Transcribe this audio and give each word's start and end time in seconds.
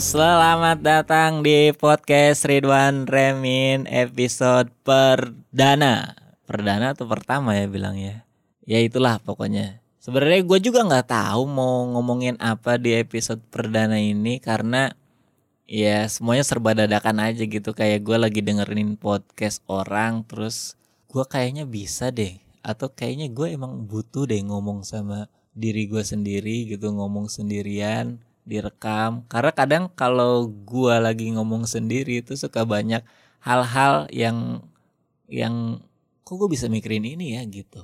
selamat 0.00 0.80
datang 0.80 1.44
di 1.44 1.68
podcast 1.76 2.48
Ridwan 2.48 3.04
Remin 3.04 3.84
episode 3.84 4.72
perdana. 4.80 6.16
Perdana 6.48 6.96
atau 6.96 7.04
pertama 7.04 7.52
ya 7.52 7.68
bilangnya? 7.68 8.24
Ya 8.64 8.80
itulah 8.80 9.20
pokoknya. 9.20 9.84
Sebenarnya 10.00 10.48
gue 10.48 10.58
juga 10.64 10.88
nggak 10.88 11.12
tahu 11.12 11.44
mau 11.44 11.84
ngomongin 11.92 12.40
apa 12.40 12.80
di 12.80 12.96
episode 12.96 13.44
perdana 13.52 14.00
ini 14.00 14.40
karena 14.40 14.96
ya 15.68 16.08
semuanya 16.08 16.48
serba 16.48 16.72
dadakan 16.72 17.28
aja 17.28 17.44
gitu 17.44 17.76
kayak 17.76 18.00
gue 18.00 18.16
lagi 18.16 18.40
dengerin 18.40 18.96
podcast 18.96 19.60
orang 19.68 20.24
terus 20.24 20.72
gue 21.12 21.24
kayaknya 21.28 21.68
bisa 21.68 22.08
deh 22.08 22.40
atau 22.64 22.88
kayaknya 22.88 23.28
gue 23.28 23.60
emang 23.60 23.84
butuh 23.84 24.24
deh 24.24 24.40
ngomong 24.40 24.88
sama 24.88 25.28
diri 25.52 25.84
gue 25.84 26.00
sendiri 26.00 26.64
gitu 26.64 26.88
ngomong 26.96 27.28
sendirian 27.28 28.24
direkam. 28.42 29.24
Karena 29.30 29.52
kadang 29.54 29.84
kalau 29.94 30.50
gua 30.50 30.98
lagi 30.98 31.30
ngomong 31.34 31.66
sendiri 31.66 32.22
itu 32.22 32.34
suka 32.34 32.66
banyak 32.66 33.02
hal-hal 33.42 34.06
yang 34.14 34.62
yang 35.30 35.82
kok 36.22 36.38
gue 36.38 36.48
bisa 36.50 36.70
mikirin 36.70 37.02
ini 37.06 37.38
ya 37.38 37.42
gitu. 37.48 37.82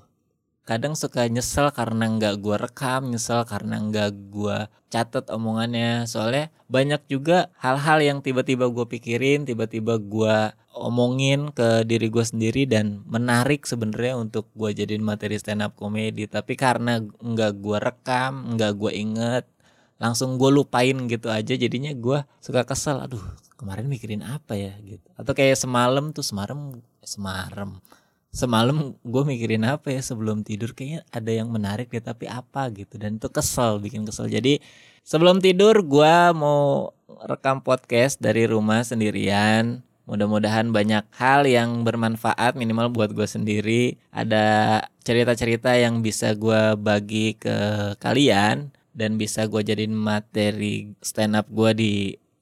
Kadang 0.69 0.93
suka 0.93 1.25
nyesel 1.25 1.73
karena 1.73 2.13
nggak 2.13 2.45
gua 2.45 2.61
rekam 2.61 3.09
nyesel 3.09 3.41
karena 3.49 3.81
nggak 3.81 4.11
gua 4.29 4.69
catat 4.93 5.33
omongannya. 5.33 6.05
Soalnya 6.05 6.53
banyak 6.69 7.09
juga 7.09 7.49
hal-hal 7.57 8.05
yang 8.05 8.19
tiba-tiba 8.21 8.69
gue 8.69 8.85
pikirin 8.85 9.49
tiba-tiba 9.49 9.97
gua 9.97 10.53
omongin 10.77 11.51
ke 11.57 11.83
diri 11.89 12.07
gue 12.13 12.23
sendiri 12.23 12.69
dan 12.69 13.03
menarik 13.09 13.67
sebenarnya 13.67 14.15
untuk 14.21 14.47
gue 14.55 14.71
jadiin 14.77 15.03
materi 15.03 15.41
stand 15.41 15.65
up 15.65 15.73
komedi. 15.75 16.29
Tapi 16.29 16.53
karena 16.55 17.01
nggak 17.01 17.53
gua 17.65 17.79
rekam 17.81 18.53
nggak 18.55 18.73
gua 18.77 18.93
inget 18.93 19.49
langsung 19.99 20.39
gue 20.39 20.51
lupain 20.51 20.95
gitu 21.11 21.27
aja 21.29 21.55
jadinya 21.59 21.91
gue 21.91 22.23
suka 22.39 22.63
kesel 22.63 23.03
aduh 23.03 23.23
kemarin 23.59 23.91
mikirin 23.91 24.23
apa 24.23 24.55
ya? 24.55 24.73
Gitu. 24.81 25.05
Atau 25.19 25.35
kayak 25.35 25.59
semalam 25.59 26.15
tuh 26.15 26.23
semalam 26.23 26.79
semalam 27.03 27.83
semalam 28.31 28.95
gue 29.03 29.23
mikirin 29.27 29.67
apa 29.67 29.91
ya 29.91 30.01
sebelum 30.01 30.47
tidur? 30.47 30.73
Kayaknya 30.73 31.03
ada 31.11 31.31
yang 31.35 31.51
menarik 31.51 31.91
deh 31.91 32.01
tapi 32.01 32.31
apa? 32.31 32.71
Gitu. 32.71 32.95
Dan 32.97 33.19
itu 33.19 33.27
kesel 33.29 33.83
bikin 33.83 34.07
kesel. 34.07 34.31
Jadi 34.31 34.63
sebelum 35.03 35.43
tidur 35.43 35.83
gue 35.83 36.17
mau 36.39 36.95
rekam 37.27 37.59
podcast 37.61 38.23
dari 38.23 38.47
rumah 38.47 38.87
sendirian. 38.87 39.83
Mudah-mudahan 40.09 40.73
banyak 40.73 41.05
hal 41.21 41.45
yang 41.45 41.85
bermanfaat 41.85 42.57
minimal 42.57 42.89
buat 42.89 43.13
gue 43.13 43.29
sendiri. 43.29 44.01
Ada 44.09 44.81
cerita-cerita 45.05 45.77
yang 45.77 46.01
bisa 46.01 46.33
gue 46.33 46.81
bagi 46.81 47.37
ke 47.37 47.93
kalian 48.01 48.73
dan 48.99 49.15
bisa 49.15 49.47
gue 49.47 49.63
jadiin 49.63 49.95
materi 49.95 50.99
stand 50.99 51.39
up 51.39 51.47
gue 51.47 51.71
di 51.79 51.93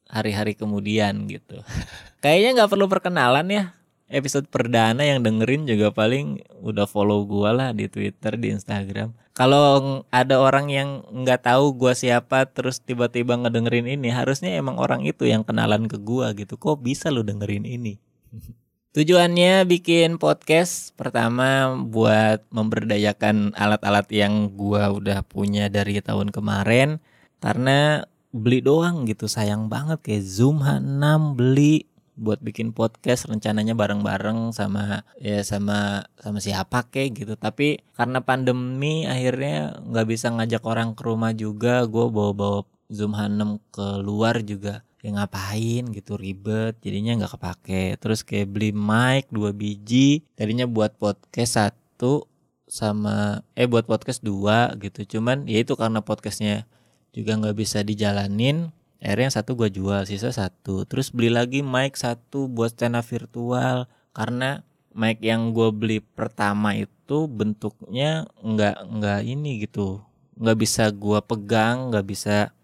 hari-hari 0.08 0.56
kemudian 0.56 1.28
gitu. 1.28 1.60
Kayaknya 2.24 2.64
nggak 2.64 2.70
perlu 2.72 2.86
perkenalan 2.88 3.46
ya. 3.52 3.64
Episode 4.06 4.46
perdana 4.46 5.02
yang 5.02 5.20
dengerin 5.20 5.66
juga 5.66 5.90
paling 5.90 6.40
udah 6.62 6.86
follow 6.86 7.26
gue 7.26 7.50
lah 7.50 7.74
di 7.76 7.90
Twitter, 7.90 8.38
di 8.38 8.54
Instagram. 8.54 9.12
Kalau 9.36 10.00
ada 10.08 10.40
orang 10.40 10.72
yang 10.72 11.04
nggak 11.10 11.44
tahu 11.44 11.76
gue 11.76 11.92
siapa 11.92 12.48
terus 12.48 12.80
tiba-tiba 12.80 13.36
ngedengerin 13.36 13.84
ini, 13.84 14.08
harusnya 14.14 14.54
emang 14.56 14.78
orang 14.78 15.04
itu 15.04 15.26
yang 15.28 15.42
kenalan 15.42 15.90
ke 15.90 15.98
gue 16.00 16.46
gitu. 16.46 16.54
Kok 16.56 16.86
bisa 16.86 17.10
lu 17.12 17.26
dengerin 17.26 17.66
ini? 17.66 17.98
Tujuannya 18.96 19.68
bikin 19.68 20.16
podcast 20.16 20.96
pertama 20.96 21.68
buat 21.76 22.40
memberdayakan 22.48 23.52
alat-alat 23.52 24.08
yang 24.08 24.48
gua 24.56 24.88
udah 24.88 25.20
punya 25.20 25.68
dari 25.68 26.00
tahun 26.00 26.32
kemarin. 26.32 27.04
Karena 27.36 28.08
beli 28.32 28.64
doang 28.64 29.04
gitu 29.04 29.28
sayang 29.28 29.68
banget. 29.68 30.00
Kayak 30.00 30.24
Zoom 30.24 30.64
H6 30.64 31.36
beli 31.36 31.84
buat 32.16 32.40
bikin 32.40 32.72
podcast 32.72 33.28
rencananya 33.28 33.76
bareng-bareng 33.76 34.56
sama 34.56 35.04
ya 35.20 35.44
sama 35.44 36.08
sama 36.16 36.40
siapa 36.40 36.88
kek 36.88 37.20
gitu. 37.20 37.36
Tapi 37.36 37.84
karena 37.92 38.24
pandemi 38.24 39.04
akhirnya 39.04 39.76
nggak 39.92 40.08
bisa 40.08 40.32
ngajak 40.32 40.64
orang 40.64 40.96
ke 40.96 41.04
rumah 41.04 41.36
juga. 41.36 41.84
Gue 41.84 42.08
bawa-bawa 42.08 42.64
Zoom 42.88 43.12
H6 43.12 43.60
keluar 43.76 44.40
juga 44.40 44.85
ya 45.06 45.22
ngapain? 45.22 45.86
gitu 45.94 46.18
ribet 46.18 46.74
jadinya 46.82 47.22
nggak 47.22 47.32
kepake. 47.38 47.84
Terus 48.02 48.26
kayak 48.26 48.50
beli 48.50 48.70
mic 48.74 49.30
dua 49.30 49.54
biji 49.54 50.26
tadinya 50.34 50.66
buat 50.66 50.98
podcast 50.98 51.62
satu 51.62 52.26
sama 52.66 53.46
eh 53.54 53.70
buat 53.70 53.86
podcast 53.86 54.26
dua 54.26 54.74
gitu. 54.82 55.18
Cuman 55.18 55.46
ya 55.46 55.62
itu 55.62 55.78
karena 55.78 56.02
podcastnya 56.02 56.66
juga 57.14 57.38
nggak 57.38 57.56
bisa 57.56 57.86
dijalanin 57.86 58.74
akhirnya 59.00 59.30
yang 59.30 59.36
satu 59.38 59.50
gue 59.54 59.70
jual 59.70 60.02
sisa 60.10 60.34
satu. 60.34 60.82
Terus 60.88 61.14
beli 61.14 61.30
lagi 61.30 61.62
mic 61.62 61.94
satu 61.94 62.50
buat 62.50 62.74
stand 62.74 62.98
virtual 63.06 63.86
karena 64.10 64.66
mic 64.96 65.22
yang 65.22 65.54
gue 65.54 65.70
beli 65.70 65.98
pertama 66.02 66.74
itu 66.74 67.30
bentuknya 67.30 68.26
nggak 68.42 68.76
nggak 68.98 69.20
ini 69.22 69.62
gitu. 69.62 70.02
Nggak 70.36 70.58
bisa 70.58 70.90
gue 70.90 71.18
pegang 71.22 71.94
nggak 71.94 72.06
bisa 72.08 72.55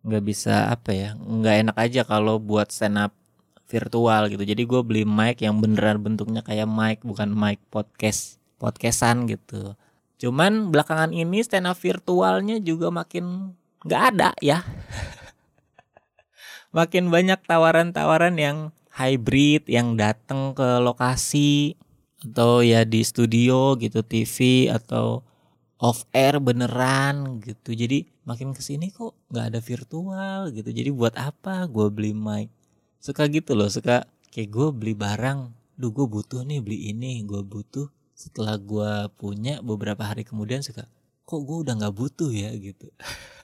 nggak 0.00 0.24
bisa 0.24 0.72
apa 0.72 0.90
ya 0.96 1.08
nggak 1.16 1.56
enak 1.68 1.76
aja 1.76 2.00
kalau 2.08 2.40
buat 2.40 2.72
stand 2.72 2.96
up 2.96 3.12
virtual 3.70 4.26
gitu. 4.26 4.42
Jadi 4.42 4.62
gue 4.66 4.80
beli 4.82 5.04
mic 5.06 5.38
yang 5.46 5.62
beneran 5.62 6.02
bentuknya 6.02 6.42
kayak 6.42 6.66
mic 6.66 6.98
bukan 7.06 7.30
mic 7.30 7.62
podcast 7.70 8.42
podcastan 8.58 9.30
gitu. 9.30 9.78
Cuman 10.18 10.74
belakangan 10.74 11.14
ini 11.14 11.40
stand 11.40 11.70
up 11.70 11.78
virtualnya 11.78 12.58
juga 12.58 12.90
makin 12.90 13.54
nggak 13.86 14.02
ada 14.14 14.30
ya. 14.42 14.66
Makin 16.76 17.10
banyak 17.10 17.42
tawaran-tawaran 17.50 18.38
yang 18.38 18.70
hybrid 18.94 19.66
yang 19.66 19.98
datang 19.98 20.54
ke 20.54 20.78
lokasi 20.78 21.74
atau 22.20 22.62
ya 22.62 22.86
di 22.86 23.02
studio 23.02 23.74
gitu 23.74 24.06
TV 24.06 24.68
atau 24.70 25.26
off 25.80 26.04
air 26.12 26.36
beneran 26.38 27.40
gitu. 27.40 27.72
Jadi 27.72 28.04
makin 28.28 28.52
ke 28.52 28.60
sini 28.60 28.92
kok 28.92 29.16
nggak 29.32 29.56
ada 29.56 29.60
virtual 29.64 30.52
gitu. 30.52 30.68
Jadi 30.68 30.90
buat 30.92 31.16
apa 31.16 31.64
gue 31.66 31.88
beli 31.88 32.12
mic? 32.12 32.52
Suka 33.00 33.24
gitu 33.32 33.56
loh 33.56 33.72
suka 33.72 34.04
kayak 34.28 34.52
gue 34.52 34.68
beli 34.76 34.92
barang 34.92 35.56
duh 35.80 35.88
gue 35.88 36.04
butuh 36.04 36.44
nih 36.44 36.60
beli 36.60 36.92
ini 36.92 37.24
gue 37.24 37.40
butuh. 37.40 37.88
Setelah 38.12 38.60
gue 38.60 39.08
punya 39.16 39.64
beberapa 39.64 40.04
hari 40.04 40.28
kemudian 40.28 40.60
suka 40.60 40.84
kok 41.24 41.40
gue 41.40 41.64
udah 41.64 41.74
nggak 41.80 41.96
butuh 41.96 42.28
ya? 42.28 42.52
gitu. 42.60 42.92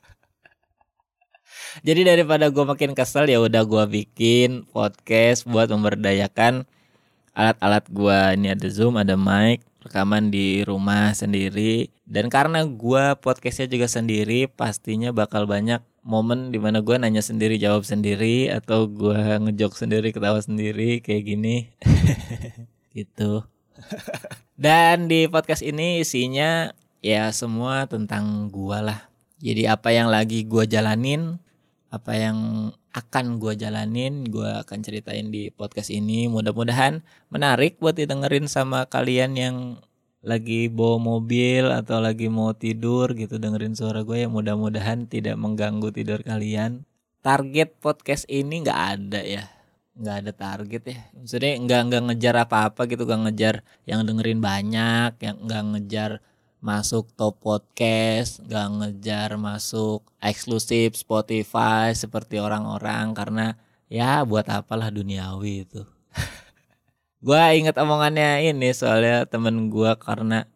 Jadi 1.86 2.04
daripada 2.04 2.52
gue 2.52 2.64
makin 2.64 2.92
kesel 2.92 3.32
ya 3.32 3.40
udah 3.40 3.64
gue 3.64 3.84
bikin 3.88 4.68
podcast 4.68 5.48
buat 5.48 5.72
memberdayakan 5.72 6.68
alat-alat 7.36 7.84
gue 7.92 8.18
ini 8.36 8.48
ada 8.52 8.68
zoom 8.68 8.96
ada 8.96 9.16
mic 9.16 9.60
rekaman 9.86 10.34
di 10.34 10.66
rumah 10.66 11.14
sendiri. 11.14 11.94
Dan 12.02 12.26
karena 12.28 12.66
gue 12.66 13.14
podcastnya 13.22 13.70
juga 13.70 13.86
sendiri 13.86 14.50
pastinya 14.50 15.14
bakal 15.14 15.46
banyak 15.46 15.80
momen 16.06 16.54
di 16.54 16.58
mana 16.62 16.82
gue 16.82 16.94
nanya 16.98 17.22
sendiri 17.22 17.58
jawab 17.58 17.82
sendiri 17.82 18.50
atau 18.50 18.86
gue 18.86 19.16
ngejok 19.16 19.72
sendiri 19.74 20.10
ketawa 20.10 20.42
sendiri 20.42 21.00
kayak 21.02 21.24
gini. 21.24 21.56
Gitu. 22.96 23.44
Dan 24.56 25.06
di 25.06 25.28
podcast 25.28 25.60
ini 25.60 26.00
isinya 26.00 26.72
ya 27.04 27.28
semua 27.30 27.84
tentang 27.86 28.48
gue 28.48 28.78
lah. 28.80 29.06
Jadi 29.38 29.68
apa 29.68 29.92
yang 29.92 30.08
lagi 30.08 30.48
gue 30.48 30.64
jalanin 30.64 31.36
apa 31.92 32.12
yang 32.16 32.72
akan 32.96 33.36
gue 33.36 33.52
jalanin 33.60 34.24
gue 34.24 34.48
akan 34.64 34.80
ceritain 34.80 35.28
di 35.28 35.52
podcast 35.52 35.92
ini. 35.92 36.32
Mudah-mudahan 36.32 37.04
menarik 37.28 37.76
buat 37.76 37.92
didengerin 38.00 38.48
sama 38.48 38.88
kalian 38.88 39.36
yang 39.36 39.56
lagi 40.24 40.72
bawa 40.72 40.96
mobil 40.96 41.68
atau 41.68 42.00
lagi 42.00 42.32
mau 42.32 42.56
tidur 42.56 43.12
gitu 43.12 43.36
dengerin 43.36 43.76
suara 43.76 44.00
gue 44.00 44.24
yang 44.24 44.32
mudah-mudahan 44.32 45.04
tidak 45.04 45.36
mengganggu 45.36 45.92
tidur 45.92 46.24
kalian. 46.24 46.88
Target 47.20 47.76
podcast 47.84 48.24
ini 48.32 48.64
nggak 48.64 48.80
ada 48.96 49.20
ya. 49.20 49.44
Nggak 49.92 50.16
ada 50.24 50.32
target 50.32 50.82
ya. 50.88 50.98
Maksudnya 51.12 51.52
nggak 51.60 51.80
nggak 51.92 52.02
ngejar 52.10 52.34
apa-apa 52.48 52.88
gitu 52.88 53.04
nggak 53.04 53.22
ngejar 53.28 53.54
yang 53.84 54.08
dengerin 54.08 54.40
banyak 54.40 55.12
yang 55.20 55.36
nggak 55.44 55.62
ngejar 55.76 56.10
masuk 56.60 57.12
top 57.14 57.38
podcast, 57.38 58.40
gak 58.48 58.68
ngejar 58.80 59.36
masuk 59.36 60.02
eksklusif 60.18 60.96
Spotify 60.96 61.92
seperti 61.92 62.40
orang-orang 62.40 63.12
karena 63.12 63.46
ya 63.86 64.24
buat 64.26 64.48
apalah 64.48 64.90
duniawi 64.90 65.68
itu. 65.68 65.82
gua 67.26 67.52
inget 67.54 67.76
omongannya 67.78 68.50
ini 68.50 68.72
soalnya 68.72 69.28
temen 69.28 69.68
gua 69.70 69.94
karena 70.00 70.48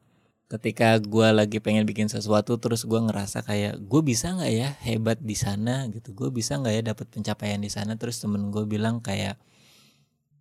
ketika 0.51 0.99
gua 0.99 1.31
lagi 1.31 1.63
pengen 1.63 1.87
bikin 1.87 2.11
sesuatu 2.11 2.59
terus 2.59 2.83
gua 2.83 3.07
ngerasa 3.07 3.47
kayak 3.47 3.79
gue 3.87 4.03
bisa 4.03 4.35
nggak 4.35 4.53
ya 4.53 4.69
hebat 4.83 5.19
di 5.23 5.37
sana? 5.39 5.87
gitu. 5.95 6.11
Gue 6.17 6.35
bisa 6.35 6.59
nggak 6.59 6.75
ya 6.75 6.83
dapat 6.95 7.07
pencapaian 7.13 7.61
di 7.63 7.71
sana? 7.71 7.95
Terus 7.95 8.19
temen 8.19 8.51
gue 8.51 8.67
bilang 8.67 8.99
kayak 8.99 9.39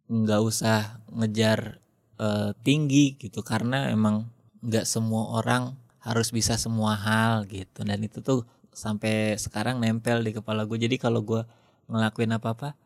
nggak 0.09 0.41
usah 0.41 1.05
ngejar 1.13 1.77
uh, 2.17 2.57
tinggi 2.65 3.21
gitu. 3.21 3.45
Karena 3.45 3.93
emang 3.93 4.38
nggak 4.63 4.85
semua 4.87 5.39
orang 5.39 5.75
harus 5.99 6.31
bisa 6.31 6.55
semua 6.55 6.95
hal 6.95 7.45
gitu. 7.47 7.83
Dan 7.83 8.03
itu 8.03 8.23
tuh 8.23 8.47
sampai 8.71 9.35
sekarang 9.35 9.81
nempel 9.83 10.23
di 10.23 10.31
kepala 10.31 10.63
gue 10.63 10.77
jadi 10.79 10.95
kalau 10.95 11.21
gue 11.25 11.43
ngelakuin 11.89 12.37
apa-apa 12.37 12.77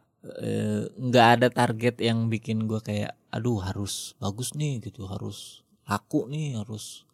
eh, 0.41 0.89
nggak 0.89 1.27
ada 1.39 1.47
target 1.51 1.99
yang 2.01 2.31
bikin 2.31 2.65
gue 2.65 2.79
kayak 2.81 3.13
aduh 3.29 3.61
harus 3.61 4.17
bagus 4.17 4.57
nih 4.57 4.81
gitu. 4.81 5.05
Harus 5.05 5.61
laku 5.85 6.25
nih 6.29 6.57
harus 6.57 7.05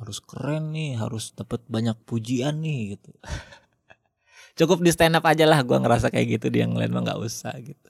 harus 0.00 0.18
keren 0.24 0.72
nih 0.72 0.96
harus 0.96 1.36
dapat 1.36 1.60
banyak 1.68 1.96
pujian 2.06 2.62
nih 2.62 2.96
gitu. 2.96 3.10
Cukup 4.58 4.82
di 4.84 4.90
stand 4.92 5.16
up 5.16 5.24
aja 5.26 5.46
lah 5.48 5.60
gue 5.62 5.76
ngerasa 5.76 6.12
kayak 6.12 6.40
gitu. 6.40 6.46
Di 6.52 6.62
yang 6.62 6.74
lain 6.76 6.92
mah 6.94 7.02
nggak 7.04 7.20
usah 7.20 7.54
gitu. 7.58 7.88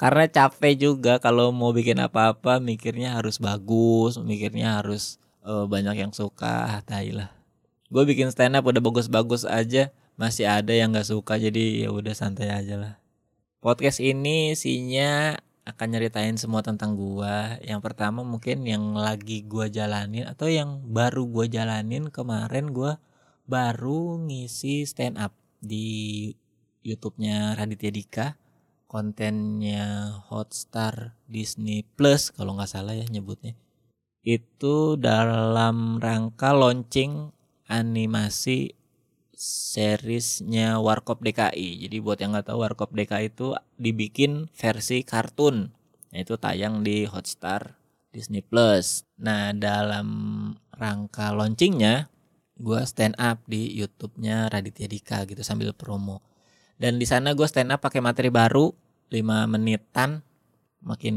Karena 0.00 0.24
capek 0.24 0.80
juga 0.80 1.20
kalau 1.20 1.52
mau 1.52 1.76
bikin 1.76 2.00
apa-apa 2.00 2.56
mikirnya 2.56 3.20
harus 3.20 3.36
bagus 3.36 4.16
mikirnya 4.16 4.80
harus 4.80 5.20
uh, 5.44 5.64
banyak 5.68 6.00
yang 6.00 6.12
suka 6.12 6.80
tai 6.84 7.12
lah 7.14 7.30
gue 7.90 8.02
bikin 8.06 8.30
stand 8.30 8.56
up 8.56 8.64
udah 8.66 8.82
bagus-bagus 8.82 9.44
aja 9.44 9.92
masih 10.20 10.46
ada 10.46 10.70
yang 10.70 10.92
nggak 10.92 11.08
suka 11.08 11.40
jadi 11.40 11.86
ya 11.86 11.90
udah 11.90 12.12
santai 12.12 12.52
aja 12.52 12.76
lah 12.76 12.92
podcast 13.60 14.00
ini 14.00 14.56
isinya 14.56 15.36
akan 15.70 15.86
nyeritain 15.96 16.34
semua 16.34 16.64
tentang 16.64 16.98
gua. 16.98 17.56
Yang 17.62 17.80
pertama 17.86 18.26
mungkin 18.26 18.66
yang 18.66 18.96
lagi 18.98 19.46
gua 19.46 19.70
jalanin 19.70 20.26
atau 20.26 20.50
yang 20.50 20.82
baru 20.90 21.28
gua 21.30 21.46
jalanin 21.46 22.10
kemarin 22.10 22.74
gua 22.74 22.98
baru 23.46 24.18
ngisi 24.26 24.86
stand 24.86 25.20
up 25.20 25.34
di 25.62 26.30
YouTube-nya 26.82 27.54
Raditya 27.54 27.92
Dika. 27.94 28.26
Kontennya 28.90 30.18
Hotstar 30.26 31.14
Disney 31.30 31.86
Plus 31.86 32.34
kalau 32.34 32.58
nggak 32.58 32.74
salah 32.74 32.98
ya 32.98 33.06
nyebutnya. 33.06 33.54
Itu 34.20 35.00
dalam 35.00 35.96
rangka 35.96 36.52
launching 36.52 37.32
animasi 37.70 38.76
seriesnya 39.40 40.76
Warkop 40.76 41.24
DKI. 41.24 41.88
Jadi 41.88 41.96
buat 42.04 42.20
yang 42.20 42.36
nggak 42.36 42.52
tahu 42.52 42.60
Warkop 42.60 42.92
DKI 42.92 43.32
itu 43.32 43.56
dibikin 43.80 44.52
versi 44.52 45.00
kartun. 45.00 45.72
Itu 46.12 46.36
tayang 46.36 46.84
di 46.84 47.08
Hotstar 47.08 47.80
Disney 48.12 48.44
Plus. 48.44 49.08
Nah 49.16 49.56
dalam 49.56 50.08
rangka 50.76 51.32
launchingnya, 51.32 52.12
gue 52.60 52.80
stand 52.84 53.16
up 53.16 53.40
di 53.48 53.72
YouTube-nya 53.72 54.52
Raditya 54.52 54.84
Dika 54.90 55.24
gitu 55.24 55.40
sambil 55.40 55.72
promo. 55.72 56.20
Dan 56.76 57.00
di 57.00 57.08
sana 57.08 57.32
gue 57.32 57.48
stand 57.48 57.72
up 57.72 57.80
pakai 57.80 58.04
materi 58.04 58.28
baru 58.28 58.68
5 59.08 59.48
menitan. 59.48 60.20
Makin 60.80 61.16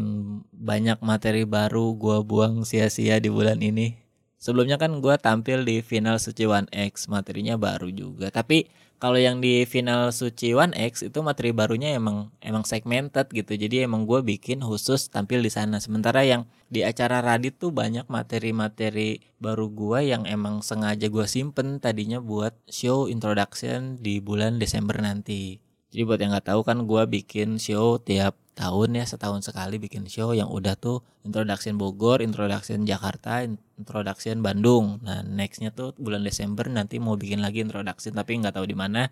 banyak 0.51 1.00
materi 1.00 1.48
baru 1.48 1.95
gue 1.95 2.19
buang 2.27 2.68
sia-sia 2.68 3.19
di 3.24 3.31
bulan 3.31 3.63
ini 3.63 4.04
Sebelumnya 4.44 4.75
kan 4.75 5.00
gue 5.00 5.15
tampil 5.24 5.63
di 5.63 5.80
final 5.80 6.19
Suci 6.19 6.44
One 6.44 6.68
X 6.75 7.07
materinya 7.07 7.56
baru 7.56 7.88
juga. 7.88 8.27
Tapi 8.27 8.68
kalau 9.00 9.15
yang 9.15 9.39
di 9.39 9.63
final 9.63 10.12
Suci 10.12 10.51
One 10.51 10.75
X 10.75 11.00
itu 11.00 11.24
materi 11.24 11.56
barunya 11.56 11.95
emang 11.95 12.27
emang 12.44 12.68
segmented 12.68 13.31
gitu. 13.31 13.56
Jadi 13.56 13.88
emang 13.88 14.04
gue 14.04 14.19
bikin 14.19 14.60
khusus 14.60 15.07
tampil 15.07 15.39
di 15.39 15.48
sana. 15.48 15.80
Sementara 15.80 16.27
yang 16.27 16.44
di 16.68 16.83
acara 16.83 17.24
Radit 17.24 17.56
tuh 17.56 17.71
banyak 17.71 18.04
materi-materi 18.12 19.24
baru 19.39 19.71
gue 19.71 20.12
yang 20.12 20.27
emang 20.27 20.60
sengaja 20.60 21.07
gue 21.07 21.24
simpen 21.24 21.80
tadinya 21.80 22.19
buat 22.19 22.51
show 22.68 23.07
introduction 23.07 23.95
di 24.04 24.19
bulan 24.19 24.60
Desember 24.60 25.00
nanti. 25.00 25.63
Jadi 25.95 26.04
buat 26.04 26.19
yang 26.19 26.36
nggak 26.36 26.51
tahu 26.51 26.68
kan 26.68 26.83
gue 26.83 27.04
bikin 27.07 27.63
show 27.63 27.95
tiap 27.95 28.36
tahun 28.54 29.02
ya 29.02 29.06
setahun 29.10 29.50
sekali 29.50 29.82
bikin 29.82 30.06
show 30.06 30.32
yang 30.32 30.50
udah 30.50 30.78
tuh 30.78 31.02
introduction 31.26 31.76
Bogor, 31.78 32.22
introduction 32.22 32.86
Jakarta, 32.86 33.42
introduction 33.78 34.46
Bandung. 34.46 35.02
Nah 35.02 35.26
nextnya 35.26 35.74
tuh 35.74 35.98
bulan 35.98 36.22
Desember 36.22 36.70
nanti 36.70 37.02
mau 37.02 37.18
bikin 37.18 37.42
lagi 37.42 37.66
introduction 37.66 38.14
tapi 38.14 38.38
nggak 38.38 38.56
tahu 38.56 38.66
di 38.70 38.78
mana. 38.78 39.10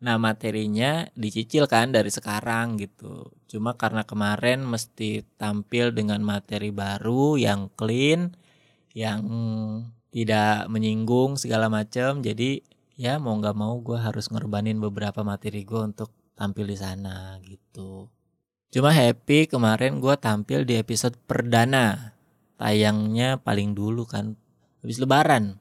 Nah 0.00 0.16
materinya 0.16 1.04
dicicil 1.12 1.68
kan 1.68 1.92
dari 1.92 2.08
sekarang 2.08 2.80
gitu. 2.80 3.28
Cuma 3.46 3.76
karena 3.76 4.08
kemarin 4.08 4.64
mesti 4.64 5.28
tampil 5.36 5.92
dengan 5.92 6.24
materi 6.24 6.72
baru 6.72 7.36
yang 7.36 7.68
clean, 7.76 8.32
yang 8.96 9.22
tidak 10.10 10.66
menyinggung 10.72 11.36
segala 11.36 11.68
macam. 11.68 12.24
Jadi 12.24 12.64
ya 12.96 13.20
mau 13.20 13.36
nggak 13.36 13.56
mau 13.56 13.76
gue 13.80 14.00
harus 14.00 14.32
ngorbanin 14.32 14.80
beberapa 14.80 15.20
materi 15.20 15.68
gue 15.68 15.80
untuk 15.84 16.10
tampil 16.32 16.64
di 16.64 16.76
sana 16.80 17.36
gitu. 17.44 18.08
Cuma 18.70 18.94
happy 18.94 19.50
kemarin 19.50 19.98
gue 19.98 20.14
tampil 20.14 20.62
di 20.62 20.78
episode 20.78 21.18
perdana. 21.26 22.14
Tayangnya 22.54 23.42
paling 23.42 23.74
dulu 23.74 24.06
kan. 24.06 24.38
Habis 24.86 25.02
lebaran. 25.02 25.58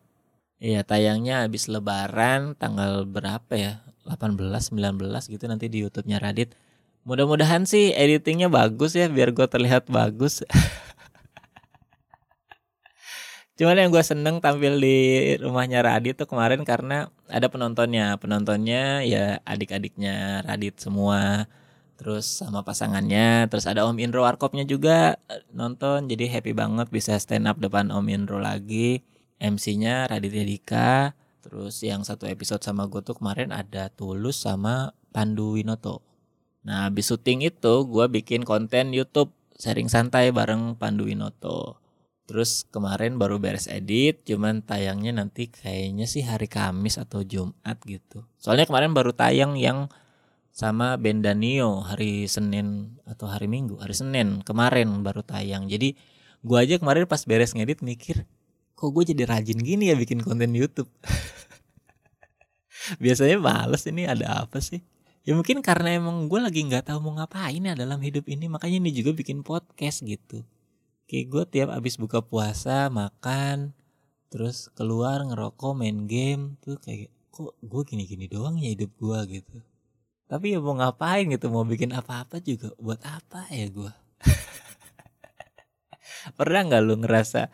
Iya 0.61 0.85
tayangnya 0.85 1.41
habis 1.41 1.65
lebaran 1.65 2.53
tanggal 2.53 3.09
berapa 3.09 3.49
ya? 3.57 3.81
18, 4.05 4.37
19 4.37 5.25
gitu 5.25 5.45
nanti 5.49 5.65
di 5.73 5.81
YouTube-nya 5.81 6.21
Radit. 6.21 6.53
Mudah-mudahan 7.01 7.65
sih 7.65 7.97
editingnya 7.97 8.45
bagus 8.45 8.93
ya 8.93 9.09
biar 9.09 9.33
gue 9.33 9.47
terlihat 9.49 9.89
bagus. 9.89 10.45
Cuman 13.57 13.75
yang 13.75 13.89
gue 13.89 14.05
seneng 14.05 14.37
tampil 14.37 14.77
di 14.77 14.97
rumahnya 15.41 15.81
Radit 15.81 16.13
tuh 16.13 16.29
kemarin 16.29 16.61
karena 16.61 17.09
ada 17.25 17.49
penontonnya. 17.49 18.21
Penontonnya 18.21 19.01
ya 19.01 19.41
adik-adiknya 19.49 20.45
Radit 20.45 20.77
semua. 20.77 21.49
Terus 21.99 22.23
sama 22.23 22.63
pasangannya. 22.63 23.51
Terus 23.51 23.67
ada 23.67 23.83
Om 23.83 23.99
Indro 23.99 24.23
Warkopnya 24.23 24.63
juga 24.63 25.19
eh, 25.27 25.43
nonton. 25.51 26.07
Jadi 26.07 26.31
happy 26.31 26.55
banget 26.55 26.87
bisa 26.87 27.19
stand 27.19 27.51
up 27.51 27.59
depan 27.59 27.91
Om 27.91 28.07
Indro 28.07 28.39
lagi. 28.39 29.03
MC-nya 29.39 30.07
Raditya 30.07 30.43
Dika. 30.47 31.11
Terus 31.43 31.83
yang 31.83 32.07
satu 32.07 32.23
episode 32.27 32.63
sama 32.63 32.87
gue 32.87 33.03
tuh 33.03 33.19
kemarin 33.19 33.51
ada 33.51 33.91
Tulus 33.91 34.39
sama 34.39 34.95
Pandu 35.11 35.59
Winoto. 35.59 35.99
Nah 36.63 36.87
habis 36.87 37.11
syuting 37.11 37.43
itu 37.43 37.83
gue 37.87 38.05
bikin 38.07 38.47
konten 38.47 38.95
YouTube 38.95 39.35
sharing 39.59 39.91
santai 39.91 40.31
bareng 40.31 40.79
Pandu 40.79 41.07
Winoto 41.07 41.79
Terus 42.29 42.61
kemarin 42.69 43.17
baru 43.17 43.41
beres 43.41 43.65
edit, 43.65 44.21
cuman 44.21 44.61
tayangnya 44.61 45.09
nanti 45.17 45.49
kayaknya 45.49 46.05
sih 46.05 46.21
hari 46.21 46.45
Kamis 46.45 47.01
atau 47.01 47.25
Jumat 47.25 47.81
gitu. 47.89 48.21
Soalnya 48.37 48.69
kemarin 48.69 48.93
baru 48.93 49.17
tayang 49.17 49.57
yang 49.57 49.89
sama 50.49 50.97
Bendanio 50.99 51.85
hari 51.85 52.25
Senin 52.25 52.99
atau 53.07 53.29
hari 53.29 53.47
Minggu, 53.47 53.79
hari 53.79 53.95
Senin 53.95 54.43
kemarin 54.43 55.01
baru 55.01 55.23
tayang. 55.23 55.69
Jadi 55.69 55.95
gua 56.43 56.65
aja 56.65 56.77
kemarin 56.77 57.05
pas 57.05 57.21
beres 57.23 57.55
ngedit 57.55 57.85
mikir, 57.85 58.25
kok 58.75 58.89
gue 58.91 59.03
jadi 59.15 59.23
rajin 59.27 59.59
gini 59.59 59.91
ya 59.91 59.95
bikin 59.95 60.23
konten 60.23 60.55
YouTube. 60.55 60.89
Biasanya 63.03 63.37
males 63.37 63.85
ini 63.85 64.09
ada 64.09 64.47
apa 64.47 64.59
sih? 64.63 64.81
Ya 65.27 65.37
mungkin 65.37 65.61
karena 65.61 65.99
emang 65.99 66.31
gue 66.31 66.39
lagi 66.41 66.65
nggak 66.65 66.89
tahu 66.89 67.03
mau 67.03 67.13
ngapain 67.19 67.59
ya 67.59 67.75
dalam 67.75 67.99
hidup 68.01 68.25
ini, 68.25 68.47
makanya 68.47 68.81
ini 68.81 68.91
juga 68.95 69.13
bikin 69.13 69.45
podcast 69.45 70.01
gitu 70.01 70.41
kayak 71.09 71.25
gue 71.25 71.43
tiap 71.49 71.69
abis 71.73 71.97
buka 71.97 72.21
puasa 72.21 72.85
makan 72.93 73.73
terus 74.29 74.69
keluar 74.77 75.25
ngerokok 75.25 75.73
main 75.73 76.05
game 76.05 76.61
tuh 76.61 76.77
kayak 76.77 77.09
kok 77.33 77.57
gue 77.65 77.81
gini-gini 77.81 78.29
doang 78.29 78.61
ya 78.61 78.69
hidup 78.69 78.93
gue 78.93 79.41
gitu 79.41 79.57
tapi 80.29 80.53
ya 80.53 80.61
mau 80.61 80.77
ngapain 80.77 81.25
gitu 81.25 81.49
mau 81.49 81.65
bikin 81.65 81.91
apa-apa 81.91 82.37
juga 82.39 82.69
buat 82.77 83.01
apa 83.01 83.49
ya 83.49 83.67
gue 83.67 83.91
pernah 86.37 86.61
nggak 86.67 86.81
lu 86.85 86.95
ngerasa 87.01 87.49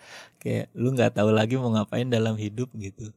kayak 0.45 0.69
lu 0.77 0.93
nggak 0.93 1.17
tahu 1.17 1.33
lagi 1.33 1.57
mau 1.57 1.73
ngapain 1.73 2.05
dalam 2.05 2.37
hidup 2.37 2.69
gitu? 2.77 3.09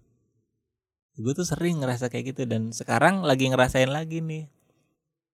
Gue 1.20 1.36
tuh 1.36 1.44
sering 1.44 1.84
ngerasa 1.84 2.08
kayak 2.08 2.32
gitu 2.32 2.42
dan 2.48 2.72
sekarang 2.72 3.20
lagi 3.20 3.52
ngerasain 3.52 3.92
lagi 3.92 4.24
nih. 4.24 4.48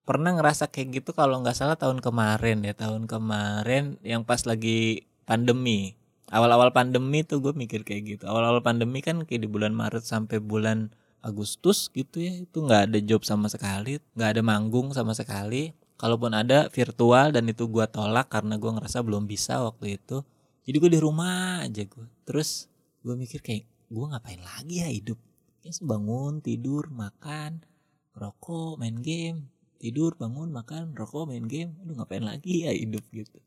Pernah 0.02 0.34
ngerasa 0.36 0.74
kayak 0.74 1.00
gitu 1.00 1.14
kalau 1.14 1.38
nggak 1.40 1.54
salah 1.54 1.78
tahun 1.78 2.02
kemarin 2.02 2.66
ya 2.66 2.74
tahun 2.74 3.06
kemarin 3.06 4.02
yang 4.02 4.26
pas 4.26 4.42
lagi 4.42 5.06
pandemi. 5.22 5.94
Awal-awal 6.34 6.74
pandemi 6.74 7.22
tuh 7.22 7.38
gue 7.38 7.54
mikir 7.54 7.86
kayak 7.86 8.18
gitu. 8.18 8.24
Awal-awal 8.26 8.64
pandemi 8.64 9.04
kan 9.04 9.22
kayak 9.22 9.44
di 9.44 9.48
bulan 9.48 9.70
Maret 9.70 10.02
sampai 10.02 10.42
bulan 10.42 10.90
Agustus 11.24 11.88
gitu 11.88 12.20
ya 12.20 12.44
itu 12.44 12.60
nggak 12.60 12.92
ada 12.92 12.98
job 13.00 13.24
sama 13.24 13.48
sekali 13.48 13.96
nggak 14.12 14.30
ada 14.36 14.42
manggung 14.44 14.92
sama 14.92 15.16
sekali. 15.16 15.72
Kalaupun 15.94 16.36
ada 16.36 16.68
virtual 16.68 17.32
dan 17.32 17.48
itu 17.48 17.64
gue 17.70 17.86
tolak 17.88 18.28
karena 18.28 18.60
gue 18.60 18.66
ngerasa 18.66 19.00
belum 19.00 19.24
bisa 19.24 19.62
waktu 19.64 19.96
itu. 19.96 20.20
Jadi 20.68 20.76
gue 20.76 20.90
di 20.92 21.00
rumah 21.00 21.64
aja 21.64 21.80
gue 21.80 22.06
terus 22.28 22.68
gue 23.00 23.16
mikir 23.16 23.40
kayak 23.40 23.64
gue 23.88 24.04
ngapain 24.12 24.42
lagi 24.42 24.84
ya 24.84 24.88
hidup? 24.92 25.16
Ya 25.64 25.72
bangun 25.80 26.44
tidur 26.44 26.92
makan 26.92 27.64
rokok 28.12 28.76
main 28.76 29.00
game. 29.00 29.48
Tidur 29.80 30.12
bangun 30.20 30.52
makan 30.52 30.92
rokok 30.92 31.32
main 31.32 31.48
game. 31.48 31.72
Aduh 31.80 31.96
ngapain 31.96 32.20
lagi 32.20 32.68
ya 32.68 32.72
hidup 32.76 33.06
gitu. 33.08 33.40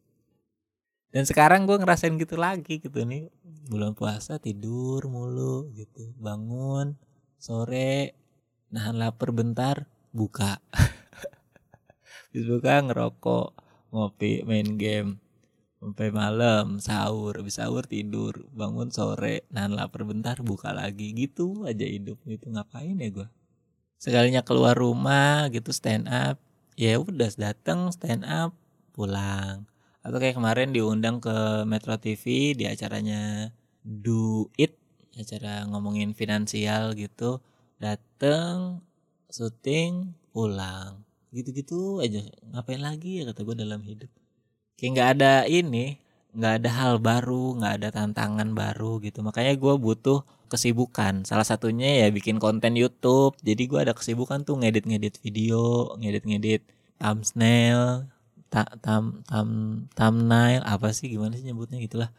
Dan 1.13 1.29
sekarang 1.29 1.69
gue 1.69 1.77
ngerasain 1.77 2.15
gitu 2.17 2.41
lagi 2.41 2.81
gitu 2.81 3.05
nih. 3.05 3.29
Bulan 3.69 3.93
puasa 3.93 4.41
tidur 4.41 5.05
mulu 5.05 5.69
gitu 5.77 6.15
bangun 6.17 6.97
sore 7.37 8.17
nahan 8.73 8.97
lapar 8.99 9.31
bentar 9.31 9.87
buka. 10.11 10.59
Habis 12.33 12.45
buka 12.45 12.83
ngerokok 12.83 13.47
ngopi 13.93 14.43
main 14.43 14.75
game. 14.75 15.21
Sampai 15.77 16.09
malam 16.09 16.81
sahur. 16.81 17.37
Habis 17.37 17.61
sahur 17.61 17.85
tidur 17.85 18.49
bangun 18.51 18.89
sore 18.89 19.45
nahan 19.53 19.77
lapar 19.77 20.03
bentar 20.03 20.41
buka 20.41 20.73
lagi. 20.73 21.13
Gitu 21.13 21.63
aja 21.63 21.85
hidup. 21.85 22.19
Gitu 22.25 22.49
ngapain 22.49 22.97
ya 22.97 23.09
gue 23.13 23.29
sekalinya 23.97 24.45
keluar 24.45 24.77
rumah 24.77 25.49
gitu 25.49 25.73
stand 25.73 26.05
up. 26.07 26.37
Ya 26.77 27.01
udah 27.01 27.33
datang 27.33 27.89
stand 27.89 28.23
up 28.25 28.53
pulang. 28.93 29.65
Atau 30.05 30.21
kayak 30.21 30.37
kemarin 30.37 30.71
diundang 30.71 31.19
ke 31.19 31.65
Metro 31.65 31.97
TV 31.97 32.53
di 32.53 32.69
acaranya 32.69 33.51
Do 33.81 34.47
It 34.55 34.77
acara 35.19 35.65
ngomongin 35.69 36.13
finansial 36.13 36.93
gitu 36.93 37.41
dateng 37.81 38.81
syuting 39.29 40.13
pulang. 40.33 41.03
Gitu-gitu 41.33 42.01
aja. 42.01 42.23
Ngapain 42.53 42.81
lagi 42.81 43.21
ya 43.21 43.23
kata 43.29 43.41
gue 43.45 43.55
dalam 43.57 43.81
hidup. 43.83 44.09
Kayak 44.77 44.91
nggak 44.93 45.09
ada 45.19 45.33
ini 45.49 45.97
nggak 46.37 46.53
ada 46.61 46.69
hal 46.69 46.93
baru 47.01 47.57
nggak 47.57 47.73
ada 47.81 47.89
tantangan 47.93 48.49
baru 48.53 49.01
gitu. 49.01 49.25
Makanya 49.25 49.53
gue 49.57 49.73
butuh 49.77 50.21
kesibukan. 50.47 51.27
Salah 51.27 51.45
satunya 51.45 52.05
ya 52.05 52.07
bikin 52.13 52.37
konten 52.37 52.77
YouTube. 52.77 53.35
Jadi 53.41 53.63
gue 53.67 53.79
ada 53.83 53.93
kesibukan 53.97 54.45
tuh 54.47 54.61
ngedit-ngedit 54.61 55.19
video 55.21 55.93
ngedit-ngedit 55.99 56.61
thumbnail 56.97 58.09
ta 58.47 58.63
tam 58.79 59.21
tam 59.27 59.47
thumbnail 59.91 60.63
apa 60.63 60.95
sih 60.95 61.11
gimana 61.11 61.35
sih 61.35 61.45
nyebutnya 61.45 61.77
gitulah 61.83 62.09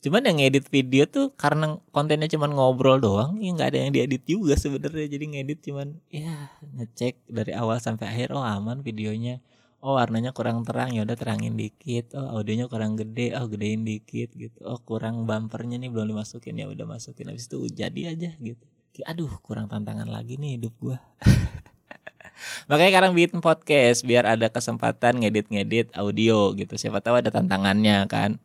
cuman 0.00 0.24
yang 0.24 0.36
ngedit 0.40 0.66
video 0.72 1.04
tuh 1.04 1.36
karena 1.36 1.76
kontennya 1.92 2.24
cuman 2.24 2.56
ngobrol 2.56 2.96
doang 2.96 3.36
ya 3.36 3.52
nggak 3.52 3.68
ada 3.68 3.78
yang 3.84 3.92
diedit 3.92 4.24
juga 4.24 4.56
sebenarnya. 4.56 5.06
Jadi 5.12 5.24
ngedit 5.36 5.60
cuman 5.60 6.00
ya 6.08 6.48
ngecek 6.72 7.28
dari 7.28 7.52
awal 7.52 7.76
sampai 7.84 8.08
akhir 8.08 8.32
oh 8.32 8.40
aman 8.40 8.80
videonya. 8.80 9.44
Oh 9.80 9.96
warnanya 9.96 10.32
kurang 10.36 10.64
terang 10.64 10.92
ya 10.96 11.04
udah 11.04 11.16
terangin 11.16 11.56
dikit. 11.56 12.16
Oh 12.16 12.40
audionya 12.40 12.68
kurang 12.72 12.96
gede 12.96 13.36
oh 13.36 13.44
gedein 13.44 13.84
dikit 13.84 14.32
gitu. 14.32 14.60
Oh 14.64 14.80
kurang 14.80 15.28
bumpernya 15.28 15.76
nih 15.76 15.92
belum 15.92 16.16
dimasukin 16.16 16.56
ya 16.56 16.66
udah 16.68 16.88
masukin. 16.88 17.28
Habis 17.28 17.52
itu 17.52 17.60
jadi 17.68 18.16
aja 18.16 18.32
gitu. 18.40 18.64
Aduh 19.04 19.32
kurang 19.44 19.68
tantangan 19.68 20.08
lagi 20.08 20.40
nih 20.40 20.56
hidup 20.56 20.72
gua. 20.80 20.96
Makanya 22.72 22.90
sekarang 22.92 23.12
bikin 23.12 23.44
podcast 23.44 24.00
biar 24.08 24.24
ada 24.24 24.48
kesempatan 24.48 25.20
ngedit-ngedit 25.20 25.92
audio 25.92 26.56
gitu. 26.56 26.80
Siapa 26.80 27.04
tahu 27.04 27.20
ada 27.20 27.28
tantangannya 27.28 28.08
kan 28.08 28.40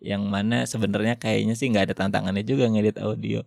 yang 0.00 0.24
mana 0.26 0.64
sebenarnya 0.64 1.20
kayaknya 1.20 1.54
sih 1.54 1.68
nggak 1.68 1.92
ada 1.92 1.94
tantangannya 1.96 2.44
juga 2.44 2.66
ngedit 2.66 2.98
audio. 3.00 3.44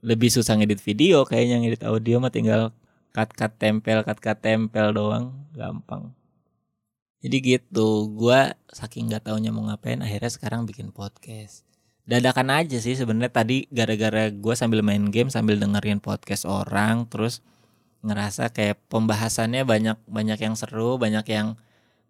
Lebih 0.00 0.32
susah 0.32 0.56
ngedit 0.56 0.80
video 0.80 1.28
kayaknya 1.28 1.60
ngedit 1.60 1.84
audio 1.84 2.18
mah 2.18 2.32
tinggal 2.32 2.72
cut 3.12 3.30
cut 3.36 3.52
tempel 3.60 4.00
cut 4.02 4.18
cut 4.18 4.38
tempel 4.40 4.96
doang. 4.96 5.36
Gampang. 5.52 6.16
Jadi 7.20 7.36
gitu 7.44 8.08
gue 8.16 8.40
saking 8.72 9.12
nggak 9.12 9.28
taunya 9.28 9.52
mau 9.52 9.68
ngapain 9.68 10.00
akhirnya 10.00 10.32
sekarang 10.32 10.64
bikin 10.64 10.88
podcast. 10.88 11.68
Dadakan 12.08 12.48
aja 12.48 12.80
sih 12.80 12.96
sebenarnya 12.96 13.30
tadi 13.30 13.68
gara-gara 13.68 14.32
gue 14.32 14.54
sambil 14.56 14.80
main 14.80 15.12
game 15.12 15.28
sambil 15.28 15.60
dengerin 15.60 16.00
podcast 16.00 16.48
orang 16.48 17.04
terus 17.12 17.44
ngerasa 18.00 18.56
kayak 18.56 18.80
pembahasannya 18.88 19.68
banyak 19.68 20.00
banyak 20.08 20.40
yang 20.40 20.56
seru 20.56 20.96
banyak 20.96 21.28
yang 21.28 21.60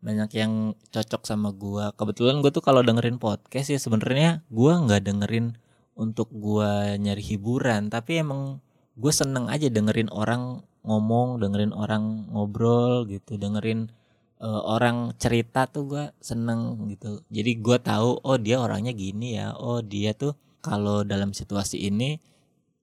banyak 0.00 0.30
yang 0.32 0.72
cocok 0.88 1.28
sama 1.28 1.52
gue 1.52 1.92
kebetulan 1.96 2.40
gue 2.40 2.48
tuh 2.48 2.64
kalau 2.64 2.80
dengerin 2.80 3.20
podcast 3.20 3.68
ya 3.68 3.76
sebenarnya 3.76 4.40
gue 4.48 4.72
nggak 4.72 5.04
dengerin 5.04 5.60
untuk 6.00 6.32
gue 6.32 6.96
nyari 6.96 7.20
hiburan. 7.20 7.92
Tapi 7.92 8.24
emang 8.24 8.64
gue 8.96 9.12
seneng 9.12 9.52
aja 9.52 9.68
dengerin 9.68 10.08
orang 10.08 10.64
ngomong 10.80 11.44
dengerin 11.44 11.76
orang 11.76 12.24
ngobrol 12.32 13.04
gitu 13.04 13.36
dengerin 13.36 13.92
uh, 14.40 14.64
orang 14.64 15.12
cerita 15.20 15.68
tuh 15.68 15.84
gue 15.92 16.04
seneng 16.24 16.88
gitu. 16.88 17.20
Jadi 17.28 17.60
gue 17.60 17.76
tahu 17.84 18.24
oh 18.24 18.38
dia 18.40 18.56
orangnya 18.56 18.96
gini 18.96 19.36
ya. 19.36 19.52
Oh 19.52 19.84
dia 19.84 20.16
tuh 20.16 20.32
kalau 20.64 21.04
dalam 21.04 21.36
situasi 21.36 21.84
ini 21.84 22.16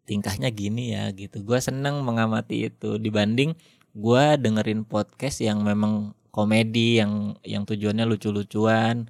tingkahnya 0.05 0.53
gini 0.53 0.93
ya 0.93 1.09
gitu. 1.11 1.41
Gue 1.41 1.57
seneng 1.57 2.05
mengamati 2.05 2.69
itu. 2.69 3.01
Dibanding 3.01 3.57
gue 3.97 4.25
dengerin 4.37 4.85
podcast 4.85 5.41
yang 5.41 5.65
memang 5.65 6.13
komedi 6.37 7.01
yang 7.01 7.33
yang 7.41 7.65
tujuannya 7.65 8.05
lucu-lucuan. 8.05 9.09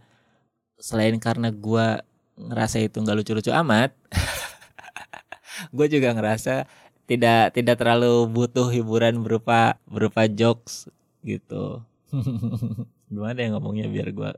Selain 0.79 1.19
karena 1.19 1.51
gue 1.51 1.99
ngerasa 2.39 2.79
itu 2.79 3.01
nggak 3.01 3.17
lucu-lucu 3.17 3.49
amat 3.49 3.97
gue 5.75 5.87
juga 5.89 6.13
ngerasa 6.13 6.69
tidak 7.09 7.57
tidak 7.57 7.81
terlalu 7.81 8.29
butuh 8.29 8.69
hiburan 8.69 9.25
berupa 9.25 9.81
berupa 9.89 10.27
jokes 10.29 10.87
gitu. 11.25 11.83
Gimana 13.11 13.39
ya 13.39 13.47
ngomongnya 13.55 13.87
biar 13.91 14.11
gue 14.11 14.31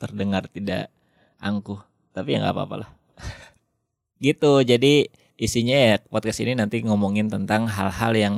terdengar 0.00 0.48
tidak 0.50 0.92
angkuh. 1.40 1.80
Tapi 2.12 2.36
ya 2.36 2.44
nggak 2.44 2.54
apa-apa 2.56 2.76
lah. 2.84 2.90
Gitu 4.24 4.64
jadi 4.64 5.08
isinya 5.36 5.76
ya 5.76 5.94
podcast 6.00 6.40
ini 6.40 6.56
nanti 6.56 6.80
ngomongin 6.80 7.26
tentang 7.28 7.66
hal-hal 7.66 8.12
yang 8.14 8.34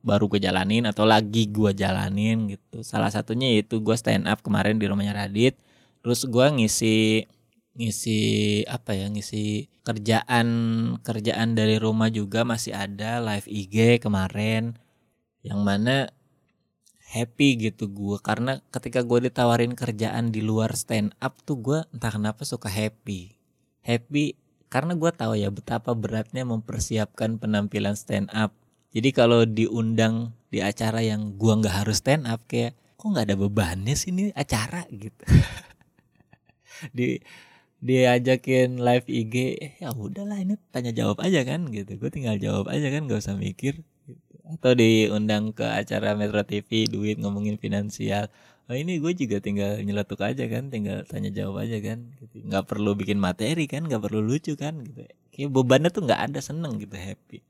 baru 0.00 0.32
gue 0.32 0.40
jalanin 0.40 0.88
atau 0.88 1.04
lagi 1.04 1.48
gue 1.48 1.72
jalanin 1.76 2.48
gitu. 2.48 2.80
Salah 2.80 3.12
satunya 3.12 3.52
yaitu 3.52 3.80
gue 3.84 3.96
stand 3.96 4.24
up 4.28 4.40
kemarin 4.40 4.80
di 4.80 4.88
rumahnya 4.88 5.26
Radit. 5.26 5.56
Terus 6.00 6.24
gue 6.24 6.46
ngisi 6.48 7.28
ngisi 7.70 8.20
apa 8.66 8.98
ya 8.98 9.06
ngisi 9.06 9.70
kerjaan 9.86 10.48
kerjaan 11.00 11.54
dari 11.54 11.78
rumah 11.78 12.10
juga 12.10 12.42
masih 12.42 12.72
ada 12.72 13.20
live 13.20 13.48
IG 13.48 14.00
kemarin. 14.00 14.76
Yang 15.40 15.60
mana 15.60 15.96
happy 17.10 17.58
gitu 17.58 17.90
gue 17.90 18.22
karena 18.22 18.62
ketika 18.70 19.02
gue 19.02 19.26
ditawarin 19.26 19.74
kerjaan 19.74 20.30
di 20.30 20.40
luar 20.46 20.78
stand 20.78 21.10
up 21.18 21.42
tuh 21.42 21.58
gue 21.58 21.78
entah 21.92 22.12
kenapa 22.12 22.46
suka 22.46 22.70
happy. 22.70 23.36
Happy 23.84 24.38
karena 24.70 24.94
gue 24.94 25.10
tahu 25.10 25.34
ya 25.34 25.50
betapa 25.50 25.92
beratnya 25.98 26.46
mempersiapkan 26.46 27.42
penampilan 27.42 27.98
stand 27.98 28.30
up 28.30 28.54
jadi 28.90 29.08
kalau 29.14 29.46
diundang 29.46 30.34
di 30.50 30.58
acara 30.58 30.98
yang 30.98 31.38
gue 31.38 31.52
nggak 31.62 31.86
harus 31.86 32.02
stand 32.02 32.26
up 32.26 32.42
kayak 32.50 32.74
kok 32.98 33.06
nggak 33.06 33.26
ada 33.30 33.36
bebannya 33.38 33.94
sih 33.94 34.10
ini 34.10 34.34
acara? 34.34 34.82
Gitu. 34.90 35.22
Di 36.96 37.22
diajakin 37.80 38.76
live 38.82 39.08
IG 39.08 39.34
eh, 39.56 39.72
ya 39.80 39.94
udahlah 39.94 40.36
ini 40.42 40.58
tanya 40.74 40.90
jawab 40.90 41.22
aja 41.22 41.46
kan 41.46 41.70
gitu. 41.70 41.96
Gue 41.96 42.10
tinggal 42.10 42.36
jawab 42.42 42.66
aja 42.68 42.90
kan 42.90 43.06
gak 43.08 43.22
usah 43.24 43.38
mikir 43.38 43.80
atau 44.50 44.74
diundang 44.74 45.54
ke 45.54 45.62
acara 45.62 46.18
Metro 46.18 46.42
TV 46.42 46.90
duit 46.90 47.16
ngomongin 47.22 47.56
finansial. 47.62 48.26
Oh 48.66 48.74
ini 48.74 48.98
gue 48.98 49.14
juga 49.14 49.38
tinggal 49.38 49.80
nyeletuk 49.86 50.18
aja 50.20 50.44
kan 50.50 50.68
tinggal 50.68 51.06
tanya 51.06 51.30
jawab 51.30 51.62
aja 51.62 51.78
kan 51.78 52.10
gitu. 52.18 52.42
Nggak 52.42 52.66
perlu 52.66 52.98
bikin 52.98 53.22
materi 53.22 53.70
kan 53.70 53.86
nggak 53.86 54.02
perlu 54.02 54.18
lucu 54.18 54.58
kan 54.58 54.82
gitu. 54.82 55.06
Kayak 55.30 55.50
bebannya 55.54 55.88
tuh 55.94 56.04
nggak 56.10 56.20
ada 56.26 56.40
seneng 56.42 56.74
gitu 56.82 56.98
happy 56.98 57.40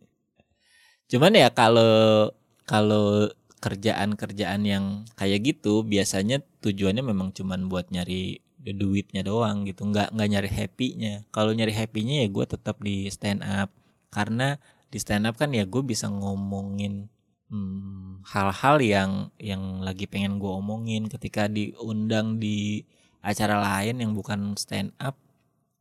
cuman 1.11 1.33
ya 1.35 1.49
kalau 1.50 2.31
kalau 2.64 3.29
kerjaan-kerjaan 3.61 4.62
yang 4.64 4.85
kayak 5.19 5.45
gitu 5.45 5.85
biasanya 5.85 6.40
tujuannya 6.64 7.05
memang 7.05 7.37
cuman 7.37 7.69
buat 7.69 7.93
nyari 7.93 8.40
duitnya 8.64 9.25
doang 9.25 9.64
gitu. 9.64 9.88
Nggak 9.88 10.12
nggak 10.12 10.29
nyari 10.29 10.50
happynya. 10.52 11.14
Kalau 11.33 11.52
nyari 11.57 11.73
happynya 11.73 12.25
ya 12.25 12.29
gue 12.29 12.45
tetap 12.45 12.76
di 12.81 13.09
stand 13.09 13.40
up. 13.45 13.73
Karena 14.12 14.61
di 14.93 14.99
stand 15.00 15.25
up 15.29 15.37
kan 15.40 15.52
ya 15.52 15.64
gue 15.64 15.83
bisa 15.85 16.09
ngomongin 16.09 17.09
hmm, 17.49 18.26
hal-hal 18.26 18.76
hmm, 18.81 18.88
yang 18.88 19.12
yang 19.40 19.62
lagi 19.81 20.05
pengen 20.05 20.37
gue 20.37 20.50
omongin. 20.50 21.09
Ketika 21.09 21.49
diundang 21.49 22.40
di 22.40 22.85
acara 23.21 23.61
lain 23.61 24.00
yang 24.00 24.12
bukan 24.17 24.57
stand 24.57 24.97
up 24.97 25.17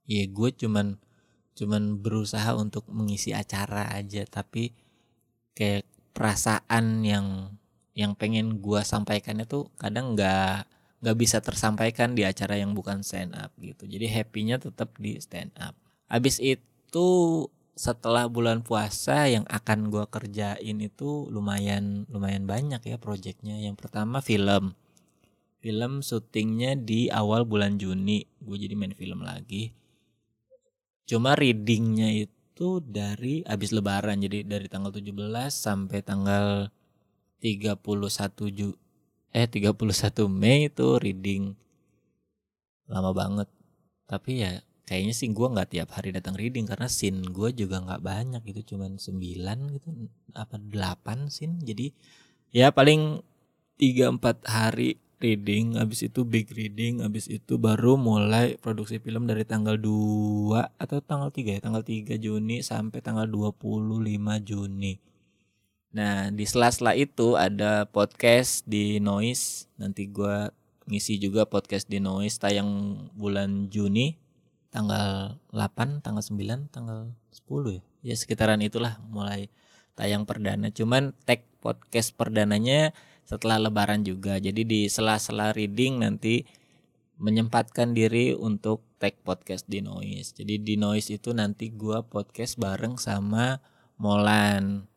ya 0.04 0.28
gue 0.28 0.50
cuman 0.52 1.00
cuman 1.56 2.00
berusaha 2.00 2.56
untuk 2.56 2.88
mengisi 2.88 3.36
acara 3.36 3.92
aja. 3.92 4.24
Tapi 4.24 4.72
kayak 5.60 5.84
perasaan 6.16 7.04
yang 7.04 7.52
yang 7.92 8.16
pengen 8.16 8.64
gue 8.64 8.80
sampaikan 8.88 9.44
itu 9.44 9.68
kadang 9.76 10.16
nggak 10.16 10.64
nggak 11.04 11.18
bisa 11.20 11.44
tersampaikan 11.44 12.16
di 12.16 12.24
acara 12.24 12.56
yang 12.56 12.72
bukan 12.72 13.04
stand 13.04 13.36
up 13.36 13.52
gitu 13.60 13.84
jadi 13.84 14.08
happynya 14.08 14.56
tetap 14.56 14.96
di 14.96 15.20
stand 15.20 15.52
up 15.60 15.76
abis 16.08 16.40
itu 16.40 17.08
setelah 17.80 18.28
bulan 18.28 18.60
puasa 18.60 19.32
yang 19.32 19.48
akan 19.48 19.88
gue 19.88 20.04
kerjain 20.12 20.78
itu 20.84 21.32
lumayan 21.32 22.04
lumayan 22.12 22.44
banyak 22.44 22.84
ya 22.84 23.00
proyeknya. 23.00 23.56
Yang 23.56 23.80
pertama 23.80 24.20
film. 24.20 24.76
Film 25.64 26.04
syutingnya 26.04 26.76
di 26.76 27.08
awal 27.08 27.48
bulan 27.48 27.80
Juni. 27.80 28.28
Gue 28.44 28.60
jadi 28.60 28.76
main 28.76 28.92
film 28.92 29.24
lagi. 29.24 29.72
Cuma 31.08 31.40
readingnya 31.40 32.28
itu 32.28 32.39
dari 32.84 33.46
abis 33.48 33.72
lebaran. 33.72 34.20
Jadi 34.20 34.44
dari 34.44 34.68
tanggal 34.68 34.92
17 34.92 35.16
sampai 35.48 36.00
tanggal 36.04 36.68
31 37.40 37.80
Ju 38.52 38.76
eh 39.32 39.48
31 39.48 40.28
Mei 40.28 40.68
itu 40.68 40.88
reading 41.00 41.56
lama 42.92 43.12
banget. 43.16 43.50
Tapi 44.10 44.44
ya 44.44 44.60
kayaknya 44.90 45.14
sih 45.14 45.30
gue 45.30 45.48
nggak 45.54 45.70
tiap 45.70 45.90
hari 45.94 46.10
datang 46.10 46.34
reading 46.34 46.66
karena 46.66 46.90
scene 46.90 47.22
gue 47.30 47.54
juga 47.54 47.78
nggak 47.78 48.02
banyak 48.02 48.42
gitu 48.42 48.74
cuman 48.74 48.98
9 48.98 49.78
gitu 49.78 49.88
apa 50.34 50.58
8 50.58 51.30
scene 51.30 51.62
jadi 51.62 51.94
ya 52.50 52.74
paling 52.74 53.22
3 53.78 54.18
4 54.18 54.50
hari 54.50 54.98
reading 55.20 55.76
habis 55.76 56.08
itu 56.08 56.24
big 56.24 56.48
reading 56.56 57.04
habis 57.04 57.28
itu 57.28 57.60
baru 57.60 58.00
mulai 58.00 58.56
produksi 58.58 59.04
film 59.04 59.28
dari 59.28 59.44
tanggal 59.44 59.76
2 59.76 60.80
atau 60.80 60.98
tanggal 61.04 61.30
3 61.30 61.56
ya 61.56 61.60
tanggal 61.60 61.84
3 61.84 62.16
Juni 62.18 62.64
sampai 62.64 63.04
tanggal 63.04 63.28
25 63.28 63.70
Juni 64.48 65.00
Nah 65.90 66.30
di 66.30 66.46
sela-sela 66.46 66.94
itu 66.94 67.34
ada 67.34 67.90
podcast 67.90 68.62
di 68.70 69.02
Noise. 69.02 69.66
Nanti 69.82 70.06
gue 70.06 70.54
ngisi 70.86 71.18
juga 71.18 71.50
podcast 71.50 71.90
di 71.90 71.98
Noise 71.98 72.38
tayang 72.38 72.70
bulan 73.18 73.74
Juni 73.74 74.18
tanggal 74.70 75.42
8, 75.50 76.06
tanggal 76.06 76.22
9, 76.22 76.70
tanggal 76.70 77.10
10 77.34 77.74
ya. 77.74 77.82
Ya 78.06 78.16
sekitaran 78.16 78.62
itulah 78.62 79.02
mulai 79.10 79.50
tayang 80.00 80.24
perdana. 80.24 80.72
Cuman 80.72 81.12
tag 81.28 81.44
podcast 81.60 82.16
perdananya 82.16 82.96
setelah 83.28 83.60
lebaran 83.60 84.08
juga. 84.08 84.40
Jadi 84.40 84.64
di 84.64 84.82
sela-sela 84.88 85.52
reading 85.52 86.00
nanti 86.00 86.48
menyempatkan 87.20 87.92
diri 87.92 88.32
untuk 88.32 88.88
tag 88.96 89.20
podcast 89.28 89.68
di 89.68 89.84
Noise. 89.84 90.40
Jadi 90.40 90.64
di 90.64 90.80
Noise 90.80 91.20
itu 91.20 91.36
nanti 91.36 91.68
gua 91.76 92.00
podcast 92.08 92.56
bareng 92.56 92.96
sama 92.96 93.60
Molan. 94.00 94.88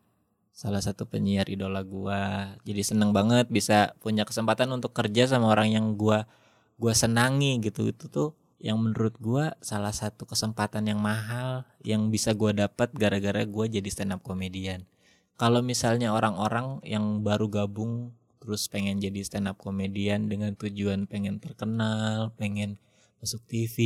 Salah 0.54 0.78
satu 0.78 1.10
penyiar 1.10 1.50
idola 1.50 1.82
gua. 1.82 2.54
Jadi 2.62 2.82
seneng 2.86 3.10
banget 3.10 3.50
bisa 3.50 3.98
punya 3.98 4.22
kesempatan 4.22 4.70
untuk 4.70 4.94
kerja 4.94 5.26
sama 5.26 5.50
orang 5.50 5.74
yang 5.74 5.98
gua 5.98 6.30
gua 6.78 6.94
senangi 6.94 7.58
gitu. 7.58 7.90
Itu 7.90 8.06
tuh 8.06 8.38
yang 8.62 8.78
menurut 8.78 9.18
gua 9.18 9.58
salah 9.58 9.90
satu 9.90 10.22
kesempatan 10.22 10.86
yang 10.86 11.02
mahal 11.02 11.66
yang 11.82 12.14
bisa 12.14 12.30
gua 12.30 12.54
dapat 12.54 12.94
gara-gara 12.94 13.42
gua 13.42 13.66
jadi 13.66 13.90
stand 13.90 14.14
up 14.14 14.22
komedian. 14.22 14.86
Kalau 15.34 15.66
misalnya 15.66 16.14
orang-orang 16.14 16.78
yang 16.86 17.26
baru 17.26 17.50
gabung 17.50 18.14
terus 18.38 18.70
pengen 18.70 19.02
jadi 19.02 19.18
stand 19.26 19.50
up 19.50 19.58
komedian 19.58 20.30
dengan 20.30 20.54
tujuan 20.54 21.10
pengen 21.10 21.42
terkenal, 21.42 22.30
pengen 22.38 22.78
masuk 23.18 23.42
TV, 23.50 23.76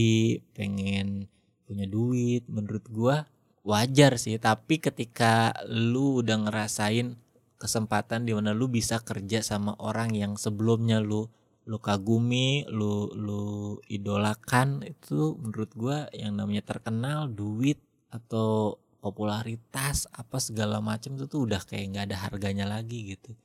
pengen 0.53 1.33
punya 1.65 1.89
duit, 1.89 2.45
menurut 2.45 2.85
gua 2.93 3.25
wajar 3.65 4.21
sih. 4.21 4.37
Tapi 4.37 4.77
ketika 4.77 5.57
lu 5.65 6.21
udah 6.21 6.37
ngerasain 6.47 7.17
kesempatan 7.57 8.29
di 8.29 8.37
mana 8.37 8.53
lu 8.53 8.69
bisa 8.69 9.01
kerja 9.01 9.41
sama 9.41 9.73
orang 9.81 10.13
yang 10.13 10.37
sebelumnya 10.37 11.01
lu 11.01 11.33
lu 11.67 11.83
kagumi, 11.83 12.63
lu 12.71 13.11
lu 13.13 13.77
idolakan 13.91 14.87
itu 14.87 15.35
menurut 15.43 15.71
gua 15.75 16.07
yang 16.15 16.39
namanya 16.39 16.63
terkenal, 16.63 17.27
duit 17.27 17.83
atau 18.11 18.79
popularitas 19.03 20.07
apa 20.15 20.39
segala 20.43 20.81
macam 20.83 21.15
itu 21.15 21.27
tuh 21.31 21.47
udah 21.47 21.63
kayak 21.63 21.95
nggak 21.95 22.05
ada 22.11 22.17
harganya 22.27 22.67
lagi 22.67 23.15
gitu. 23.15 23.39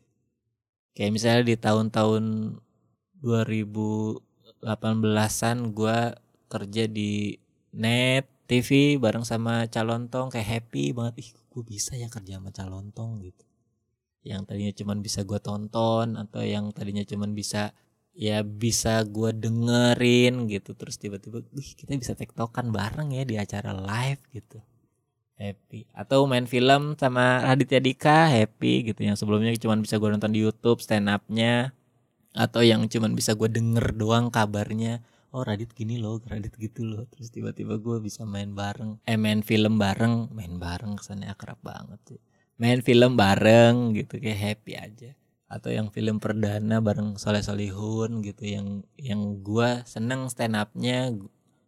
Kayak 0.97 1.11
misalnya 1.13 1.43
di 1.47 1.55
tahun-tahun 1.55 2.57
2018an 3.21 5.57
gue 5.71 5.97
kerja 6.51 6.83
di 6.89 7.37
net 7.77 8.25
TV 8.49 8.99
bareng 8.99 9.23
sama 9.23 9.69
Calontong 9.71 10.27
kayak 10.33 10.49
happy 10.59 10.91
banget. 10.91 11.23
Ih 11.23 11.29
gue 11.31 11.63
bisa 11.63 11.95
ya 11.95 12.11
kerja 12.11 12.41
sama 12.41 12.51
Calontong 12.51 13.23
gitu. 13.23 13.45
Yang 14.25 14.41
tadinya 14.49 14.73
cuman 14.75 14.97
bisa 15.05 15.23
gue 15.23 15.39
tonton 15.39 16.19
atau 16.19 16.41
yang 16.43 16.73
tadinya 16.75 17.05
cuman 17.05 17.31
bisa 17.37 17.71
ya 18.11 18.43
bisa 18.43 19.03
gue 19.07 19.31
dengerin 19.35 20.47
gitu. 20.51 20.75
Terus 20.75 20.95
tiba-tiba 20.99 21.43
kita 21.53 21.95
bisa 21.95 22.13
tektokan 22.15 22.69
bareng 22.69 23.15
ya 23.15 23.23
di 23.23 23.35
acara 23.39 23.71
live 23.75 24.21
gitu. 24.31 24.59
Happy. 25.41 25.89
Atau 25.97 26.29
main 26.29 26.45
film 26.45 26.93
sama 27.01 27.41
Raditya 27.41 27.81
Dika 27.81 28.29
happy 28.29 28.93
gitu. 28.93 29.01
Yang 29.01 29.25
sebelumnya 29.25 29.49
cuma 29.57 29.73
bisa 29.79 29.97
gue 29.97 30.09
nonton 30.11 30.31
di 30.31 30.39
YouTube 30.45 30.83
stand 30.83 31.09
upnya 31.09 31.73
atau 32.31 32.63
yang 32.63 32.85
cuma 32.87 33.09
bisa 33.11 33.33
gue 33.33 33.49
denger 33.49 33.97
doang 33.97 34.29
kabarnya. 34.29 35.01
Oh 35.31 35.47
Radit 35.47 35.71
gini 35.71 35.97
loh 35.97 36.21
Radit 36.21 36.53
gitu 36.61 36.85
loh. 36.85 37.09
Terus 37.09 37.33
tiba-tiba 37.33 37.81
gue 37.81 37.97
bisa 38.03 38.21
main 38.27 38.53
bareng. 38.53 39.01
Eh 39.09 39.17
main 39.17 39.41
film 39.41 39.81
bareng. 39.81 40.29
Main 40.29 40.61
bareng 40.61 40.99
kesannya 40.99 41.33
akrab 41.33 41.57
banget 41.65 41.99
sih. 42.05 42.21
Main 42.61 42.85
film 42.85 43.17
bareng 43.17 43.97
gitu 43.97 44.21
kayak 44.21 44.37
happy 44.37 44.77
aja 44.77 45.11
atau 45.51 45.67
yang 45.67 45.91
film 45.91 46.23
perdana 46.23 46.79
bareng 46.79 47.19
Soleh 47.19 47.43
Solihun 47.43 48.23
gitu 48.23 48.47
yang 48.47 48.67
yang 48.95 49.43
gue 49.43 49.83
seneng 49.83 50.31
stand 50.31 50.55
upnya 50.55 51.11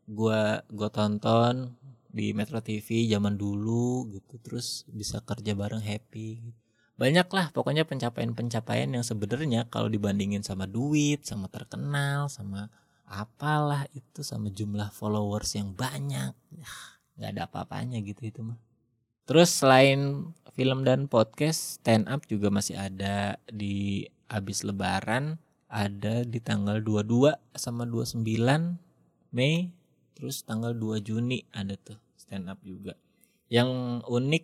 gue 0.07 0.41
gue 0.71 0.89
tonton 0.89 1.75
di 2.07 2.31
Metro 2.31 2.63
TV 2.63 3.11
zaman 3.11 3.35
dulu 3.35 4.07
gitu 4.15 4.39
terus 4.39 4.87
bisa 4.87 5.19
kerja 5.19 5.51
bareng 5.51 5.83
happy 5.83 6.39
banyak 6.95 7.27
lah 7.27 7.51
pokoknya 7.51 7.83
pencapaian-pencapaian 7.83 8.87
yang 8.87 9.03
sebenarnya 9.03 9.67
kalau 9.67 9.91
dibandingin 9.91 10.47
sama 10.47 10.63
duit 10.63 11.27
sama 11.27 11.51
terkenal 11.51 12.31
sama 12.31 12.71
apalah 13.03 13.83
itu 13.91 14.23
sama 14.23 14.47
jumlah 14.47 14.95
followers 14.95 15.59
yang 15.59 15.75
banyak 15.75 16.31
nggak 17.17 17.29
ada 17.37 17.41
apa-apanya 17.45 18.01
gitu 18.01 18.25
itu 18.25 18.41
mah. 18.41 18.57
Terus 19.23 19.53
selain 19.53 20.33
film 20.53 20.85
dan 20.85 21.09
podcast 21.09 21.81
stand 21.81 22.05
up 22.05 22.29
juga 22.29 22.53
masih 22.53 22.77
ada 22.77 23.41
di 23.49 24.05
abis 24.29 24.61
lebaran 24.61 25.41
ada 25.73 26.21
di 26.21 26.37
tanggal 26.37 26.77
22 26.85 27.33
sama 27.57 27.89
29 27.89 28.21
Mei 29.33 29.73
terus 30.13 30.45
tanggal 30.45 30.77
2 30.77 31.01
Juni 31.01 31.41
ada 31.49 31.73
tuh 31.73 31.97
stand 32.13 32.45
up 32.45 32.61
juga. 32.61 32.93
Yang 33.49 34.01
unik 34.05 34.43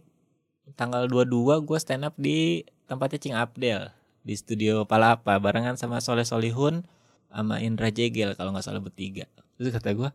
tanggal 0.73 1.05
22 1.05 1.61
gue 1.61 1.77
stand 1.77 2.09
up 2.09 2.17
di 2.17 2.65
tempatnya 2.89 3.21
Cing 3.21 3.37
Abdel 3.37 3.93
di 4.25 4.33
studio 4.33 4.89
Palapa 4.89 5.37
barengan 5.37 5.77
sama 5.77 6.01
Soleh 6.01 6.25
Solihun 6.25 6.89
sama 7.29 7.61
Indra 7.61 7.93
Jegel 7.93 8.33
kalau 8.33 8.49
nggak 8.49 8.65
salah 8.65 8.81
bertiga. 8.81 9.29
Terus 9.61 9.69
kata 9.69 9.93
gue 9.93 10.09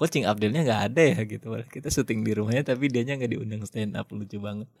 kok 0.00 0.08
Cing 0.08 0.24
Abdelnya 0.24 0.64
nggak 0.64 0.82
ada 0.88 1.02
ya 1.12 1.20
gitu. 1.28 1.52
Kita 1.68 1.92
syuting 1.92 2.24
di 2.24 2.32
rumahnya 2.32 2.72
tapi 2.72 2.88
dia 2.88 3.04
nya 3.04 3.20
nggak 3.20 3.36
diundang 3.36 3.60
stand 3.68 4.00
up 4.00 4.08
lucu 4.08 4.40
banget. 4.40 4.68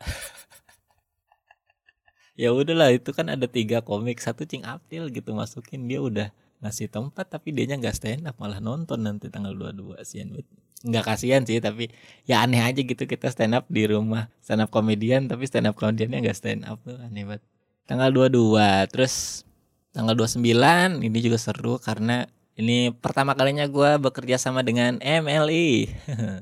Ya 2.40 2.56
udahlah 2.56 2.88
itu 2.88 3.12
kan 3.12 3.28
ada 3.28 3.44
tiga 3.44 3.84
komik 3.84 4.16
satu 4.16 4.48
Cing 4.48 4.64
Abdel 4.64 5.12
gitu 5.12 5.36
masukin 5.36 5.84
dia 5.84 6.00
udah 6.00 6.32
ngasih 6.64 6.88
tempat 6.88 7.28
tapi 7.28 7.52
dia 7.52 7.68
nya 7.68 7.76
nggak 7.76 7.92
stand 7.92 8.24
up 8.24 8.40
malah 8.40 8.64
nonton 8.64 8.96
nanti 9.04 9.28
tanggal 9.28 9.52
22 9.52 10.00
sian 10.08 10.32
nggak 10.80 11.04
kasihan 11.04 11.44
sih 11.44 11.60
tapi 11.60 11.92
ya 12.24 12.40
aneh 12.40 12.64
aja 12.64 12.80
gitu 12.80 13.04
kita 13.04 13.28
stand 13.28 13.52
up 13.52 13.68
di 13.68 13.84
rumah 13.84 14.32
stand 14.40 14.64
up 14.64 14.72
komedian 14.72 15.28
tapi 15.28 15.44
stand 15.44 15.68
up 15.68 15.76
komediannya 15.76 16.24
nggak 16.24 16.38
stand 16.40 16.64
up 16.64 16.80
tuh 16.80 16.96
aneh 16.96 17.28
banget. 17.28 17.44
Tanggal 17.84 18.08
22 18.08 18.88
terus 18.88 19.44
tanggal 19.92 20.16
29 20.16 21.04
ini 21.04 21.18
juga 21.20 21.36
seru 21.36 21.76
karena 21.76 22.24
ini 22.60 22.92
pertama 22.92 23.32
kalinya 23.32 23.64
gue 23.64 23.90
bekerja 23.96 24.36
sama 24.36 24.60
dengan 24.60 25.00
MLI 25.00 25.88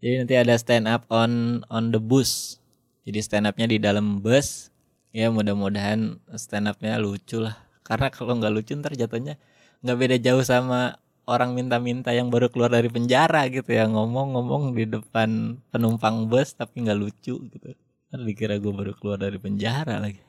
jadi 0.05 0.21
nanti 0.21 0.35
ada 0.37 0.53
stand 0.53 0.85
up 0.85 1.09
on 1.09 1.65
on 1.65 1.89
the 1.89 1.97
bus. 1.97 2.61
Jadi 3.09 3.25
stand 3.25 3.49
upnya 3.49 3.65
di 3.65 3.81
dalam 3.81 4.21
bus. 4.21 4.69
Ya 5.09 5.33
mudah-mudahan 5.33 6.21
stand 6.37 6.69
upnya 6.69 7.01
lucu 7.01 7.41
lah. 7.41 7.57
Karena 7.81 8.13
kalau 8.13 8.37
nggak 8.37 8.53
lucu 8.53 8.77
ntar 8.77 8.93
jatuhnya 8.93 9.41
nggak 9.81 9.97
beda 9.97 10.15
jauh 10.21 10.45
sama 10.45 11.01
orang 11.25 11.57
minta-minta 11.57 12.13
yang 12.13 12.29
baru 12.29 12.53
keluar 12.53 12.69
dari 12.69 12.85
penjara 12.85 13.49
gitu 13.49 13.69
ya. 13.73 13.89
Ngomong-ngomong 13.89 14.77
di 14.77 14.85
depan 14.89 15.57
penumpang 15.73 16.29
bus 16.29 16.53
tapi 16.53 16.85
nggak 16.85 16.97
lucu 17.01 17.41
gitu. 17.49 17.73
Kan 18.13 18.29
dikira 18.29 18.61
gue 18.61 18.73
baru 18.73 18.93
keluar 18.93 19.17
dari 19.17 19.41
penjara 19.41 19.97
lagi 19.97 20.24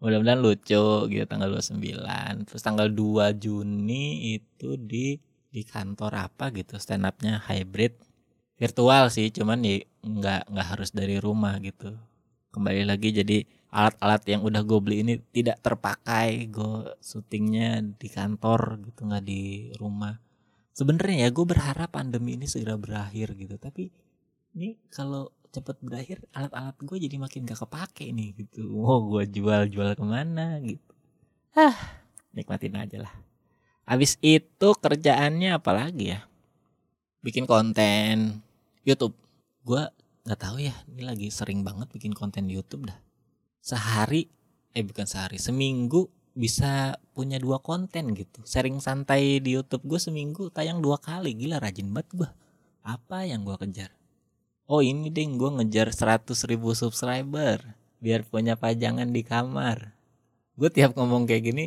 mudah-mudahan 0.00 0.40
lucu 0.40 0.84
gitu 1.12 1.24
tanggal 1.28 1.52
29 1.52 2.48
terus 2.48 2.62
tanggal 2.64 2.88
2 2.88 3.36
Juni 3.36 4.34
itu 4.34 4.80
di 4.80 5.20
di 5.50 5.62
kantor 5.66 6.30
apa 6.30 6.54
gitu 6.54 6.78
stand 6.78 7.04
upnya 7.04 7.42
hybrid. 7.44 7.98
Virtual 8.56 9.08
sih 9.12 9.32
cuman 9.32 9.60
ya 9.64 9.82
nggak 10.04 10.52
nggak 10.52 10.66
harus 10.66 10.90
dari 10.94 11.20
rumah 11.20 11.58
gitu. 11.60 11.92
Kembali 12.50 12.82
lagi 12.86 13.14
jadi 13.14 13.44
alat-alat 13.70 14.22
yang 14.26 14.42
udah 14.42 14.62
gue 14.66 14.78
beli 14.82 14.96
ini 15.06 15.14
tidak 15.30 15.62
terpakai 15.62 16.50
gue 16.50 16.96
syutingnya 16.98 17.82
di 17.94 18.08
kantor 18.10 18.82
gitu 18.90 19.06
nggak 19.06 19.24
di 19.24 19.70
rumah. 19.78 20.18
Sebenarnya 20.74 21.26
ya 21.26 21.30
gue 21.34 21.46
berharap 21.46 21.92
pandemi 21.92 22.38
ini 22.38 22.46
segera 22.46 22.78
berakhir 22.78 23.34
gitu. 23.36 23.58
Tapi 23.58 23.90
ini 24.54 24.78
kalau 24.90 25.30
cepet 25.50 25.76
berakhir 25.82 26.18
alat-alat 26.30 26.78
gue 26.78 26.98
jadi 27.10 27.16
makin 27.18 27.42
gak 27.42 27.66
kepake 27.66 28.14
nih 28.14 28.34
gitu. 28.38 28.70
Oh 28.78 29.02
gue 29.10 29.26
jual-jual 29.26 29.98
ke 29.98 30.04
mana 30.06 30.62
gitu. 30.62 30.94
Ah 31.58 31.74
nikmatin 32.30 32.78
aja 32.78 33.02
lah. 33.02 33.14
Habis 33.86 34.14
itu 34.22 34.68
kerjaannya 34.78 35.58
apa 35.58 35.70
lagi 35.74 36.14
ya? 36.14 36.22
Bikin 37.26 37.50
konten 37.50 38.40
YouTube. 38.86 39.18
Gue 39.66 39.82
nggak 40.24 40.40
tahu 40.40 40.62
ya 40.62 40.74
ini 40.86 41.02
lagi 41.02 41.26
sering 41.34 41.66
banget 41.66 41.90
bikin 41.90 42.14
konten 42.14 42.46
di 42.46 42.54
YouTube 42.54 42.86
dah. 42.86 42.98
Sehari 43.58 44.30
eh 44.70 44.86
bukan 44.86 45.04
sehari 45.04 45.42
seminggu 45.42 46.06
bisa 46.30 46.94
punya 47.12 47.42
dua 47.42 47.58
konten 47.58 48.14
gitu. 48.14 48.46
Sharing 48.46 48.78
santai 48.78 49.42
di 49.42 49.58
YouTube 49.58 49.82
gue 49.82 49.98
seminggu 49.98 50.54
tayang 50.54 50.78
dua 50.78 51.02
kali. 51.02 51.34
Gila 51.34 51.58
rajin 51.58 51.90
banget 51.90 52.08
gue 52.14 52.30
apa 52.86 53.28
yang 53.28 53.44
gue 53.44 53.56
kejar 53.60 53.99
oh 54.70 54.86
ini 54.86 55.10
deh 55.10 55.26
gue 55.26 55.50
ngejar 55.58 55.90
100 55.90 56.30
ribu 56.46 56.70
subscriber 56.78 57.58
biar 57.98 58.22
punya 58.22 58.54
pajangan 58.54 59.10
di 59.10 59.26
kamar 59.26 59.98
gue 60.54 60.70
tiap 60.70 60.94
ngomong 60.94 61.26
kayak 61.26 61.50
gini 61.50 61.66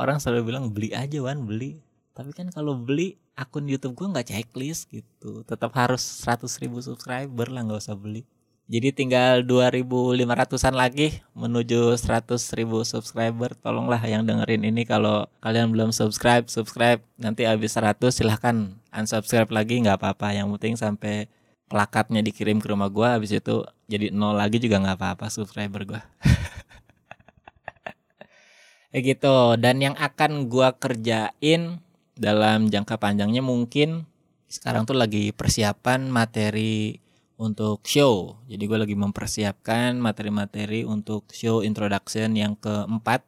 orang 0.00 0.16
selalu 0.16 0.48
bilang 0.48 0.72
beli 0.72 0.96
aja 0.96 1.20
wan 1.20 1.44
beli 1.44 1.84
tapi 2.16 2.32
kan 2.32 2.48
kalau 2.48 2.72
beli 2.72 3.20
akun 3.36 3.68
YouTube 3.68 4.00
gue 4.00 4.08
nggak 4.08 4.32
checklist 4.32 4.88
gitu 4.88 5.44
tetap 5.44 5.76
harus 5.76 6.00
100 6.00 6.48
ribu 6.64 6.80
subscriber 6.80 7.52
lah 7.52 7.68
nggak 7.68 7.84
usah 7.84 8.00
beli 8.00 8.24
Jadi 8.72 8.88
tinggal 8.94 9.44
2500-an 9.44 10.72
lagi 10.72 11.20
menuju 11.36 11.92
100 11.98 12.40
ribu 12.56 12.80
subscriber. 12.86 13.52
Tolonglah 13.58 14.00
yang 14.06 14.24
dengerin 14.24 14.64
ini 14.64 14.88
kalau 14.88 15.28
kalian 15.44 15.74
belum 15.74 15.90
subscribe, 15.92 16.48
subscribe. 16.48 17.02
Nanti 17.20 17.44
habis 17.44 17.76
100 17.76 18.00
silahkan 18.14 18.72
unsubscribe 18.94 19.50
lagi 19.52 19.82
nggak 19.82 20.00
apa-apa. 20.00 20.32
Yang 20.32 20.56
penting 20.56 20.74
sampai 20.80 21.28
plakatnya 21.72 22.20
dikirim 22.20 22.60
ke 22.60 22.68
rumah 22.68 22.92
gua 22.92 23.16
habis 23.16 23.32
itu 23.32 23.64
jadi 23.88 24.12
nol 24.12 24.36
lagi 24.36 24.60
juga 24.60 24.84
nggak 24.84 25.00
apa-apa 25.00 25.32
subscriber 25.32 25.88
gua. 25.88 26.04
ya 28.92 29.00
gitu. 29.00 29.56
Dan 29.56 29.80
yang 29.80 29.96
akan 29.96 30.52
gua 30.52 30.76
kerjain 30.76 31.80
dalam 32.12 32.68
jangka 32.68 33.00
panjangnya 33.00 33.40
mungkin 33.40 34.04
sekarang 34.52 34.84
tuh 34.84 35.00
lagi 35.00 35.32
persiapan 35.32 36.12
materi 36.12 37.00
untuk 37.40 37.82
show. 37.88 38.36
Jadi 38.46 38.62
gue 38.68 38.78
lagi 38.78 38.94
mempersiapkan 38.94 39.96
materi-materi 39.98 40.84
untuk 40.84 41.26
show 41.32 41.64
introduction 41.64 42.36
yang 42.36 42.54
keempat. 42.60 43.24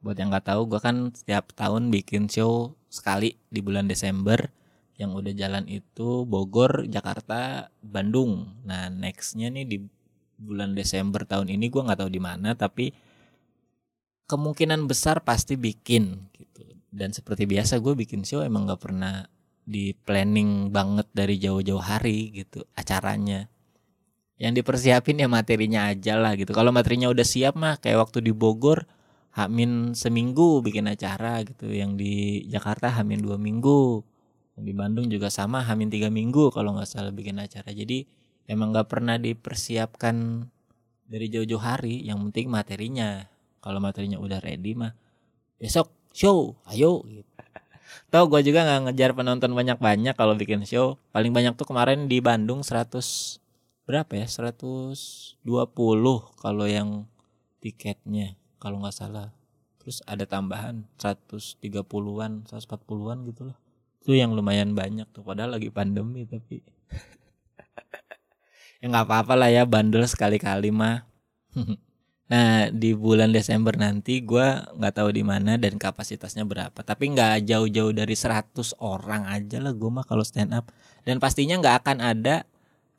Buat 0.00 0.16
yang 0.16 0.32
nggak 0.32 0.48
tahu, 0.48 0.64
gue 0.70 0.80
kan 0.80 1.12
setiap 1.12 1.52
tahun 1.52 1.92
bikin 1.92 2.32
show 2.32 2.72
sekali 2.88 3.36
di 3.52 3.60
bulan 3.60 3.84
Desember. 3.84 4.48
Yang 5.00 5.10
udah 5.16 5.32
jalan 5.32 5.64
itu 5.64 6.28
Bogor, 6.28 6.84
Jakarta, 6.84 7.72
Bandung. 7.80 8.60
Nah 8.68 8.92
nextnya 8.92 9.48
nih 9.48 9.64
di 9.64 9.78
bulan 10.36 10.76
Desember 10.76 11.24
tahun 11.24 11.48
ini 11.48 11.72
gue 11.72 11.80
nggak 11.80 12.04
tahu 12.04 12.10
di 12.12 12.20
mana, 12.20 12.52
tapi 12.52 12.92
kemungkinan 14.28 14.84
besar 14.84 15.24
pasti 15.24 15.56
bikin 15.56 16.28
gitu. 16.36 16.76
Dan 16.92 17.16
seperti 17.16 17.48
biasa 17.48 17.80
gue 17.80 17.96
bikin 17.96 18.28
show 18.28 18.44
emang 18.44 18.68
nggak 18.68 18.82
pernah 18.84 19.24
di 19.70 19.94
planning 19.94 20.74
banget 20.74 21.06
dari 21.14 21.38
jauh-jauh 21.38 21.78
hari 21.78 22.34
gitu 22.34 22.66
acaranya 22.74 23.46
yang 24.40 24.56
dipersiapin 24.56 25.20
ya 25.20 25.28
materinya 25.28 25.92
aja 25.92 26.16
lah 26.16 26.34
gitu 26.34 26.50
kalau 26.56 26.72
materinya 26.72 27.12
udah 27.12 27.22
siap 27.22 27.54
mah 27.54 27.76
kayak 27.76 28.00
waktu 28.08 28.24
di 28.24 28.32
Bogor 28.32 28.88
Hamin 29.36 29.94
seminggu 29.94 30.58
bikin 30.64 30.90
acara 30.90 31.44
gitu 31.46 31.70
yang 31.70 31.94
di 31.94 32.42
Jakarta 32.50 32.90
Hamin 32.90 33.22
dua 33.22 33.38
minggu 33.38 34.02
di 34.60 34.72
Bandung 34.76 35.08
juga 35.08 35.32
sama 35.32 35.64
Hamin 35.64 35.88
tiga 35.88 36.12
minggu 36.12 36.52
kalau 36.52 36.76
nggak 36.76 36.88
salah 36.88 37.12
bikin 37.12 37.40
acara 37.40 37.72
jadi 37.72 38.04
emang 38.46 38.72
nggak 38.76 38.88
pernah 38.88 39.16
dipersiapkan 39.16 40.46
dari 41.10 41.26
jauh-jauh 41.32 41.60
hari 41.60 42.06
yang 42.06 42.20
penting 42.30 42.52
materinya 42.52 43.26
kalau 43.64 43.82
materinya 43.82 44.20
udah 44.20 44.38
ready 44.38 44.76
mah 44.76 44.94
besok 45.58 45.90
show 46.14 46.54
ayo 46.70 47.02
gitu 47.08 47.30
Tau 48.10 48.26
gue 48.26 48.40
juga 48.42 48.66
nggak 48.66 48.80
ngejar 48.90 49.10
penonton 49.14 49.54
banyak-banyak 49.54 50.14
kalau 50.14 50.34
bikin 50.34 50.62
show. 50.66 50.98
Paling 51.14 51.30
banyak 51.34 51.54
tuh 51.58 51.66
kemarin 51.66 52.06
di 52.06 52.22
Bandung 52.22 52.62
100 52.62 52.98
berapa 53.86 54.10
ya? 54.14 54.26
120 54.26 55.42
kalau 56.38 56.66
yang 56.66 57.06
tiketnya 57.62 58.38
kalau 58.62 58.82
nggak 58.82 58.94
salah. 58.94 59.34
Terus 59.78 60.02
ada 60.06 60.26
tambahan 60.26 60.86
130-an, 60.98 62.46
140-an 62.46 63.18
gitu 63.30 63.42
loh. 63.50 63.58
Itu 64.00 64.16
yang 64.16 64.32
lumayan 64.32 64.72
banyak 64.72 65.12
tuh 65.12 65.20
padahal 65.20 65.60
lagi 65.60 65.68
pandemi 65.68 66.24
tapi 66.24 66.64
ya 68.80 68.86
nggak 68.88 69.06
apa-apa 69.06 69.34
lah 69.36 69.48
ya 69.52 69.62
bandel 69.68 70.04
sekali-kali 70.08 70.72
mah. 70.72 71.04
Nah 72.30 72.70
di 72.70 72.94
bulan 72.94 73.34
Desember 73.34 73.74
nanti 73.74 74.22
gue 74.22 74.46
nggak 74.78 74.94
tahu 74.94 75.10
di 75.10 75.26
mana 75.26 75.58
dan 75.58 75.74
kapasitasnya 75.74 76.46
berapa. 76.46 76.78
Tapi 76.78 77.10
nggak 77.10 77.42
jauh-jauh 77.42 77.90
dari 77.90 78.14
100 78.14 78.78
orang 78.78 79.26
aja 79.26 79.58
lah 79.58 79.74
gue 79.74 79.90
mah 79.90 80.06
kalau 80.06 80.22
stand 80.22 80.54
up. 80.54 80.70
Dan 81.02 81.18
pastinya 81.18 81.58
nggak 81.58 81.76
akan 81.82 81.98
ada 81.98 82.46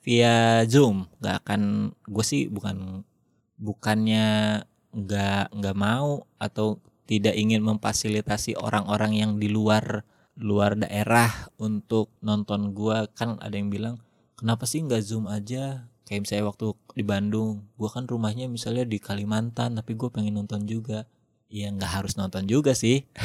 via 0.04 0.68
Zoom. 0.68 1.08
Nggak 1.24 1.48
akan 1.48 1.62
gue 1.96 2.26
sih 2.28 2.52
bukan 2.52 3.08
bukannya 3.56 4.60
nggak 4.92 5.56
nggak 5.56 5.78
mau 5.80 6.28
atau 6.36 6.84
tidak 7.08 7.40
ingin 7.40 7.64
memfasilitasi 7.64 8.60
orang-orang 8.60 9.16
yang 9.16 9.32
di 9.40 9.48
luar 9.48 10.04
luar 10.40 10.80
daerah 10.80 11.52
untuk 11.60 12.12
nonton 12.24 12.72
gue 12.72 13.08
kan 13.18 13.36
ada 13.44 13.56
yang 13.56 13.68
bilang 13.68 14.00
kenapa 14.40 14.64
sih 14.64 14.84
nggak 14.84 15.04
zoom 15.04 15.28
aja? 15.28 15.88
Kayak 16.08 16.28
misalnya 16.28 16.46
waktu 16.52 16.66
di 16.96 17.04
Bandung 17.08 17.68
gue 17.76 17.90
kan 17.92 18.08
rumahnya 18.08 18.52
misalnya 18.52 18.88
di 18.88 19.00
Kalimantan 19.00 19.80
tapi 19.80 19.96
gue 19.96 20.10
pengen 20.12 20.44
nonton 20.44 20.68
juga. 20.68 21.08
Ya 21.52 21.68
nggak 21.68 21.92
harus 22.02 22.16
nonton 22.16 22.48
juga 22.48 22.72
sih. 22.72 23.04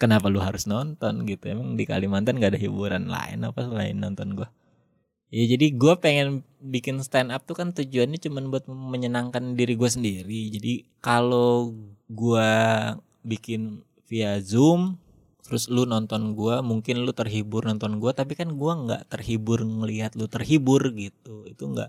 Kenapa 0.00 0.26
lu 0.26 0.42
harus 0.42 0.66
nonton 0.66 1.22
gitu? 1.26 1.50
Emang 1.50 1.78
di 1.78 1.86
Kalimantan 1.86 2.42
gak 2.42 2.54
ada 2.54 2.60
hiburan 2.60 3.06
lain 3.06 3.46
apa 3.46 3.62
selain 3.62 3.94
nonton 3.94 4.34
gue 4.34 4.48
ya 5.28 5.44
jadi 5.44 5.76
gue 5.76 5.94
pengen 6.00 6.40
bikin 6.58 7.04
stand 7.04 7.32
up 7.32 7.44
tuh 7.44 7.56
kan 7.56 7.76
tujuannya 7.76 8.16
cuma 8.16 8.40
buat 8.48 8.64
menyenangkan 8.66 9.54
diri 9.54 9.78
gue 9.78 9.86
sendiri. 9.86 10.50
Jadi 10.50 10.88
kalau 10.98 11.76
gue 12.08 12.50
bikin 13.22 13.84
via 14.08 14.40
zoom 14.40 14.96
terus 15.48 15.72
lu 15.72 15.88
nonton 15.88 16.36
gua 16.36 16.60
mungkin 16.60 17.08
lu 17.08 17.12
terhibur 17.16 17.64
nonton 17.64 17.96
gua 17.96 18.12
tapi 18.12 18.36
kan 18.36 18.52
gua 18.52 18.76
nggak 18.76 19.08
terhibur 19.08 19.64
ngelihat 19.64 20.12
lu 20.12 20.28
terhibur 20.28 20.92
gitu. 20.92 21.48
Itu 21.48 21.72
nggak 21.72 21.88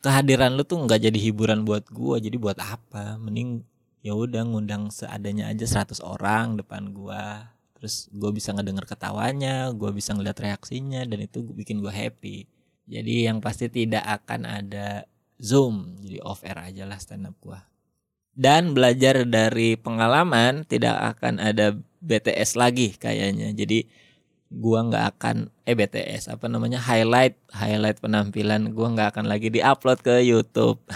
kehadiran 0.00 0.56
lu 0.56 0.64
tuh 0.64 0.80
nggak 0.88 1.00
jadi 1.10 1.18
hiburan 1.28 1.68
buat 1.68 1.84
gua. 1.92 2.16
Jadi 2.16 2.40
buat 2.40 2.56
apa? 2.56 3.20
Mending 3.20 3.60
ya 4.00 4.16
udah 4.16 4.48
ngundang 4.48 4.88
seadanya 4.88 5.52
aja 5.52 5.68
100 5.68 6.00
orang 6.00 6.56
depan 6.56 6.96
gua. 6.96 7.52
Terus 7.76 8.08
gua 8.16 8.32
bisa 8.32 8.56
ngedenger 8.56 8.88
ketawanya 8.88 9.68
gua 9.76 9.92
bisa 9.92 10.16
ngeliat 10.16 10.40
reaksinya 10.40 11.04
dan 11.04 11.20
itu 11.20 11.44
bikin 11.44 11.84
gua 11.84 11.92
happy. 11.92 12.48
Jadi 12.88 13.28
yang 13.28 13.44
pasti 13.44 13.68
tidak 13.68 14.08
akan 14.08 14.48
ada 14.48 15.04
zoom. 15.36 16.00
Jadi 16.00 16.16
off 16.24 16.44
air 16.48 16.56
aja 16.72 16.88
lah 16.88 16.96
stand 16.96 17.28
up 17.28 17.36
gua 17.44 17.69
dan 18.34 18.72
belajar 18.72 19.26
dari 19.26 19.74
pengalaman 19.74 20.64
tidak 20.64 21.16
akan 21.16 21.42
ada 21.42 21.76
BTS 22.00 22.56
lagi 22.56 22.96
kayaknya. 22.96 23.52
Jadi 23.52 23.86
gua 24.50 24.82
nggak 24.82 25.04
akan 25.16 25.36
eh 25.62 25.78
BTS 25.78 26.34
apa 26.34 26.50
namanya 26.50 26.82
highlight 26.82 27.38
highlight 27.54 28.02
penampilan 28.02 28.74
gua 28.74 28.90
nggak 28.90 29.08
akan 29.14 29.26
lagi 29.30 29.52
diupload 29.52 29.98
ke 30.02 30.24
YouTube. 30.26 30.82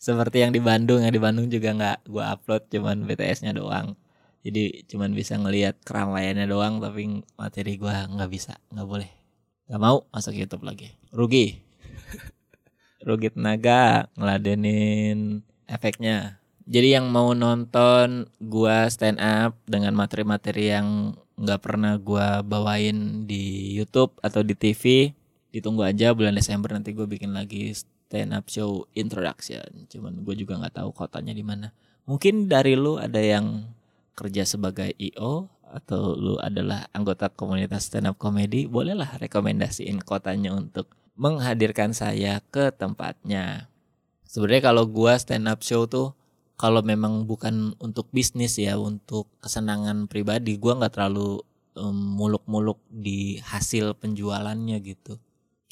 Seperti 0.00 0.40
yang 0.40 0.52
di 0.54 0.62
Bandung, 0.64 1.04
yang 1.04 1.12
di 1.12 1.20
Bandung 1.20 1.50
juga 1.50 1.74
nggak 1.76 1.98
gua 2.08 2.36
upload 2.38 2.70
cuman 2.70 3.04
BTS-nya 3.04 3.52
doang. 3.52 3.98
Jadi 4.40 4.88
cuman 4.88 5.12
bisa 5.12 5.36
ngelihat 5.36 5.84
keramaiannya 5.84 6.48
doang 6.48 6.80
tapi 6.80 7.20
materi 7.36 7.76
gua 7.76 8.08
nggak 8.08 8.30
bisa, 8.30 8.56
nggak 8.72 8.88
boleh. 8.88 9.10
Nggak 9.68 9.82
mau 9.82 10.08
masuk 10.08 10.34
YouTube 10.34 10.64
lagi. 10.64 10.96
Rugi. 11.12 11.60
Rugi 13.06 13.28
tenaga 13.32 14.08
ngeladenin 14.16 15.44
efeknya 15.70 16.40
jadi 16.70 17.02
yang 17.02 17.10
mau 17.10 17.34
nonton 17.34 18.30
gua 18.38 18.86
stand 18.86 19.18
up 19.18 19.58
dengan 19.66 19.90
materi-materi 19.96 20.70
yang 20.70 21.18
nggak 21.34 21.60
pernah 21.66 21.98
gua 21.98 22.46
bawain 22.46 23.24
di 23.26 23.74
YouTube 23.74 24.14
atau 24.22 24.46
di 24.46 24.54
TV, 24.54 25.10
ditunggu 25.50 25.82
aja 25.82 26.14
bulan 26.14 26.38
Desember 26.38 26.70
nanti 26.70 26.94
gue 26.94 27.10
bikin 27.10 27.34
lagi 27.34 27.74
stand 27.74 28.30
up 28.30 28.46
show 28.46 28.86
introduction. 28.94 29.86
Cuman 29.90 30.22
gue 30.22 30.34
juga 30.38 30.62
nggak 30.62 30.82
tahu 30.82 30.90
kotanya 30.94 31.34
di 31.34 31.42
mana. 31.42 31.74
Mungkin 32.06 32.46
dari 32.46 32.78
lu 32.78 32.98
ada 32.98 33.18
yang 33.18 33.66
kerja 34.14 34.46
sebagai 34.46 34.94
IO 34.98 35.50
atau 35.70 36.18
lu 36.18 36.34
adalah 36.42 36.90
anggota 36.94 37.30
komunitas 37.30 37.90
stand 37.90 38.10
up 38.10 38.18
comedy, 38.18 38.66
bolehlah 38.66 39.18
rekomendasiin 39.18 40.02
kotanya 40.02 40.54
untuk 40.54 40.90
menghadirkan 41.18 41.94
saya 41.94 42.42
ke 42.50 42.74
tempatnya. 42.74 43.69
Sebenarnya 44.30 44.70
kalau 44.70 44.86
gua 44.86 45.18
stand 45.18 45.50
up 45.50 45.66
show 45.66 45.90
tuh 45.90 46.14
kalau 46.54 46.86
memang 46.86 47.26
bukan 47.26 47.74
untuk 47.82 48.06
bisnis 48.14 48.54
ya 48.62 48.78
untuk 48.78 49.26
kesenangan 49.42 50.06
pribadi 50.06 50.60
gue 50.60 50.76
nggak 50.76 50.92
terlalu 50.92 51.42
muluk-muluk 51.88 52.76
um, 52.76 53.00
di 53.00 53.40
hasil 53.40 53.96
penjualannya 53.96 54.76
gitu. 54.84 55.16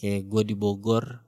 Kayak 0.01 0.27
gue 0.33 0.42
di 0.49 0.55
Bogor 0.57 1.23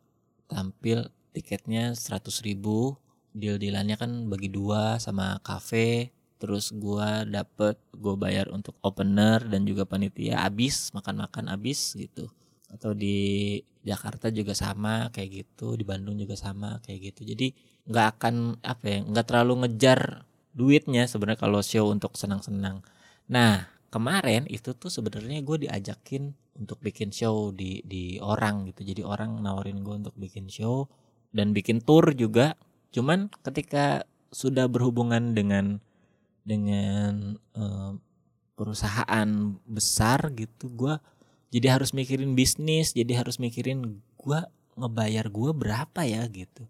tampil 0.48 1.06
tiketnya 1.36 1.94
100 1.94 2.24
ribu 2.42 2.98
deal 3.30 3.62
dealannya 3.62 3.94
kan 3.94 4.10
bagi 4.26 4.50
dua 4.50 4.98
sama 4.98 5.38
cafe 5.46 6.10
terus 6.40 6.72
gue 6.72 7.10
dapet 7.30 7.76
gue 7.94 8.14
bayar 8.16 8.48
untuk 8.50 8.74
opener 8.80 9.44
dan 9.44 9.68
juga 9.68 9.84
panitia 9.86 10.40
abis 10.42 10.90
makan-makan 10.96 11.52
abis 11.52 11.94
gitu 11.94 12.32
atau 12.70 12.94
di 12.94 13.58
Jakarta 13.82 14.28
juga 14.30 14.52
sama 14.54 15.08
kayak 15.10 15.30
gitu. 15.44 15.74
Di 15.74 15.84
Bandung 15.84 16.16
juga 16.16 16.36
sama 16.38 16.78
kayak 16.84 17.14
gitu. 17.14 17.34
Jadi 17.34 17.52
nggak 17.90 18.06
akan 18.16 18.34
apa 18.62 18.84
ya 18.86 18.98
nggak 19.02 19.26
terlalu 19.26 19.66
ngejar 19.66 20.24
duitnya 20.54 21.06
sebenarnya 21.06 21.40
kalau 21.40 21.60
show 21.64 21.90
untuk 21.90 22.14
senang-senang. 22.14 22.84
Nah 23.30 23.66
kemarin 23.90 24.46
itu 24.46 24.74
tuh 24.76 24.90
sebenarnya 24.90 25.42
gue 25.42 25.66
diajakin 25.66 26.30
untuk 26.60 26.78
bikin 26.82 27.10
show 27.10 27.50
di 27.50 27.82
di 27.86 28.18
orang 28.22 28.68
gitu. 28.70 28.86
Jadi 28.86 29.02
orang 29.02 29.40
nawarin 29.42 29.82
gue 29.82 29.94
untuk 30.06 30.14
bikin 30.18 30.46
show 30.46 30.86
dan 31.34 31.50
bikin 31.56 31.82
tour 31.82 32.14
juga. 32.14 32.54
Cuman 32.90 33.30
ketika 33.42 34.04
sudah 34.30 34.70
berhubungan 34.70 35.34
dengan 35.34 35.82
dengan 36.46 37.38
uh, 37.54 37.94
perusahaan 38.54 39.28
besar 39.64 40.30
gitu 40.36 40.68
gue 40.76 40.94
jadi 41.50 41.78
harus 41.78 41.90
mikirin 41.90 42.38
bisnis 42.38 42.94
jadi 42.94 43.22
harus 43.22 43.42
mikirin 43.42 44.00
gue 44.18 44.40
ngebayar 44.78 45.26
gue 45.28 45.50
berapa 45.52 46.00
ya 46.06 46.22
gitu. 46.30 46.64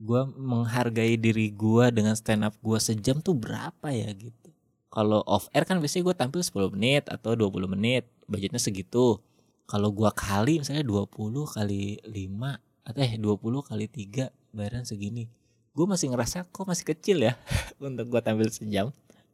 Gue 0.00 0.24
menghargai 0.36 1.16
diri 1.20 1.52
gue 1.52 1.84
dengan 1.92 2.16
stand 2.16 2.46
up 2.46 2.54
gue 2.60 2.78
sejam 2.80 3.20
tuh 3.20 3.36
berapa 3.36 3.88
ya 3.92 4.12
gitu. 4.12 4.52
Kalau 4.90 5.22
off 5.24 5.48
air 5.54 5.64
kan 5.64 5.78
biasanya 5.78 6.12
gue 6.12 6.16
tampil 6.16 6.40
10 6.42 6.74
menit 6.74 7.04
atau 7.08 7.32
20 7.32 7.70
menit 7.70 8.04
budgetnya 8.28 8.60
segitu. 8.60 9.18
Kalau 9.64 9.94
gue 9.94 10.10
kali 10.12 10.60
misalnya 10.60 10.82
20 10.82 11.10
kali 11.46 12.02
5 12.02 12.90
atau 12.90 13.00
eh 13.00 13.14
20 13.16 13.68
kali 13.70 13.84
3 13.86 14.56
bayaran 14.56 14.84
segini. 14.84 15.30
Gue 15.70 15.86
masih 15.86 16.10
ngerasa 16.10 16.50
kok 16.50 16.66
masih 16.66 16.84
kecil 16.84 17.22
ya 17.22 17.38
untuk 17.80 18.10
gue 18.10 18.20
tampil 18.20 18.50
sejam. 18.50 18.90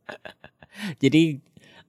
Jadi 1.02 1.40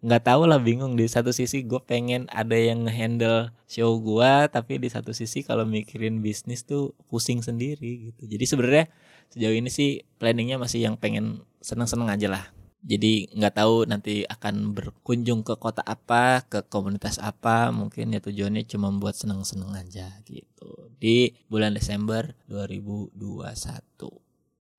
nggak 0.01 0.23
tahu 0.25 0.49
lah 0.49 0.59
bingung. 0.61 0.93
Di 0.99 1.05
satu 1.09 1.33
sisi 1.33 1.65
gue 1.65 1.81
pengen 1.83 2.29
ada 2.29 2.53
yang 2.53 2.85
handle 2.85 3.53
show 3.65 3.97
gue 3.99 4.33
tapi 4.49 4.77
di 4.77 4.89
satu 4.89 5.11
sisi 5.11 5.41
kalau 5.41 5.65
mikirin 5.65 6.21
bisnis 6.21 6.63
tuh 6.63 6.93
pusing 7.09 7.41
sendiri 7.41 8.11
gitu. 8.11 8.29
Jadi 8.29 8.45
sebenarnya 8.45 8.85
sejauh 9.33 9.55
ini 9.57 9.69
sih 9.71 10.05
planningnya 10.21 10.61
masih 10.61 10.85
yang 10.85 10.95
pengen 10.95 11.43
seneng-seneng 11.61 12.09
aja 12.09 12.27
lah. 12.29 12.45
Jadi 12.87 13.33
nggak 13.33 13.55
tahu 13.57 13.89
nanti 13.89 14.23
akan 14.23 14.71
berkunjung 14.77 15.41
ke 15.43 15.57
kota 15.57 15.81
apa 15.83 16.45
ke 16.45 16.63
komunitas 16.69 17.17
apa. 17.19 17.73
Mungkin 17.73 18.13
ya 18.15 18.21
tujuannya 18.21 18.63
cuma 18.69 18.93
buat 18.95 19.17
seneng-seneng 19.17 19.73
aja 19.75 20.07
gitu. 20.23 20.93
Di 20.97 21.35
bulan 21.49 21.73
Desember 21.75 22.37
2021 22.47 24.27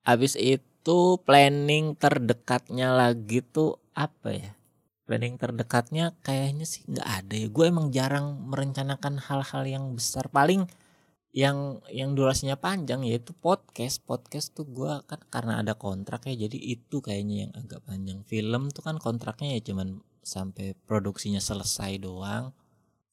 habis 0.09 0.40
itu 0.40 1.20
planning 1.20 1.92
terdekatnya 1.92 2.96
lagi 2.96 3.44
tuh 3.44 3.76
apa 3.92 4.33
ya 4.33 4.57
planning 5.08 5.40
terdekatnya 5.40 6.12
kayaknya 6.20 6.68
sih 6.68 6.84
nggak 6.84 7.08
ada 7.08 7.34
ya. 7.34 7.48
Gue 7.48 7.72
emang 7.72 7.88
jarang 7.88 8.44
merencanakan 8.44 9.16
hal-hal 9.24 9.64
yang 9.64 9.84
besar. 9.96 10.28
Paling 10.28 10.68
yang 11.32 11.80
yang 11.88 12.12
durasinya 12.12 12.60
panjang 12.60 13.08
yaitu 13.08 13.32
podcast. 13.32 14.04
Podcast 14.04 14.52
tuh 14.52 14.68
gue 14.68 14.92
kan 15.08 15.20
karena 15.32 15.64
ada 15.64 15.72
kontrak 15.72 16.28
ya 16.28 16.44
jadi 16.44 16.60
itu 16.60 17.00
kayaknya 17.00 17.48
yang 17.48 17.52
agak 17.56 17.80
panjang. 17.88 18.20
Film 18.28 18.68
tuh 18.68 18.84
kan 18.84 19.00
kontraknya 19.00 19.56
ya 19.56 19.72
cuman 19.72 20.04
sampai 20.20 20.76
produksinya 20.84 21.40
selesai 21.40 22.04
doang. 22.04 22.52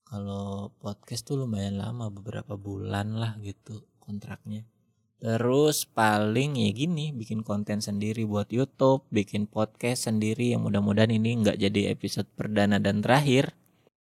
Kalau 0.04 0.76
podcast 0.84 1.24
tuh 1.24 1.40
lumayan 1.40 1.80
lama 1.80 2.12
beberapa 2.12 2.60
bulan 2.60 3.16
lah 3.16 3.40
gitu 3.40 3.88
kontraknya 4.04 4.68
Terus 5.16 5.88
paling 5.88 6.60
ya 6.60 6.70
gini 6.76 7.16
bikin 7.16 7.42
konten 7.42 7.80
sendiri 7.80 8.28
buat 8.28 8.52
YouTube, 8.52 9.08
bikin 9.10 9.48
podcast 9.48 10.12
sendiri 10.12 10.54
yang 10.54 10.62
mudah-mudahan 10.68 11.12
ini 11.12 11.40
nggak 11.42 11.58
jadi 11.58 11.96
episode 11.96 12.28
perdana 12.36 12.78
dan 12.78 13.00
terakhir. 13.00 13.56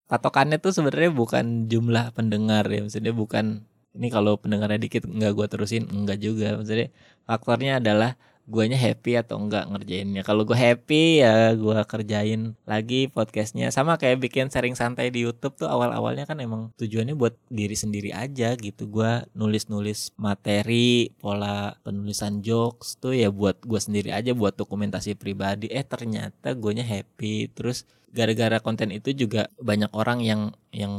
Patokannya 0.06 0.58
tuh 0.58 0.74
sebenarnya 0.74 1.10
bukan 1.14 1.70
jumlah 1.70 2.14
pendengar 2.14 2.66
ya, 2.66 2.82
maksudnya 2.82 3.14
bukan 3.14 3.66
ini 3.94 4.06
kalau 4.06 4.38
pendengarnya 4.38 4.78
dikit 4.78 5.02
nggak 5.06 5.32
gue 5.34 5.46
terusin, 5.50 5.84
enggak 5.90 6.18
juga. 6.22 6.54
Maksudnya 6.58 6.94
faktornya 7.26 7.82
adalah 7.82 8.14
guanya 8.50 8.74
happy 8.74 9.14
atau 9.14 9.38
enggak 9.38 9.70
ngerjainnya. 9.70 10.26
Kalau 10.26 10.42
gue 10.42 10.58
happy 10.58 11.22
ya 11.22 11.54
gue 11.54 11.78
kerjain 11.86 12.58
lagi 12.66 13.06
podcastnya. 13.06 13.70
Sama 13.70 13.94
kayak 13.94 14.18
bikin 14.18 14.50
sharing 14.50 14.74
santai 14.74 15.14
di 15.14 15.22
YouTube 15.22 15.54
tuh 15.54 15.70
awal-awalnya 15.70 16.26
kan 16.26 16.42
emang 16.42 16.74
tujuannya 16.74 17.14
buat 17.14 17.38
diri 17.46 17.78
sendiri 17.78 18.10
aja 18.10 18.58
gitu. 18.58 18.90
Gue 18.90 19.22
nulis-nulis 19.38 20.10
materi, 20.18 21.14
pola 21.22 21.78
penulisan 21.86 22.42
jokes 22.42 22.98
tuh 22.98 23.14
ya 23.14 23.30
buat 23.30 23.62
gue 23.62 23.78
sendiri 23.78 24.10
aja 24.10 24.34
buat 24.34 24.58
dokumentasi 24.58 25.14
pribadi. 25.14 25.70
Eh 25.70 25.86
ternyata 25.86 26.52
guanya 26.58 26.82
happy. 26.82 27.54
Terus 27.54 27.86
gara-gara 28.10 28.58
konten 28.58 28.90
itu 28.90 29.14
juga 29.14 29.46
banyak 29.62 29.94
orang 29.94 30.18
yang 30.20 30.42
yang 30.74 30.94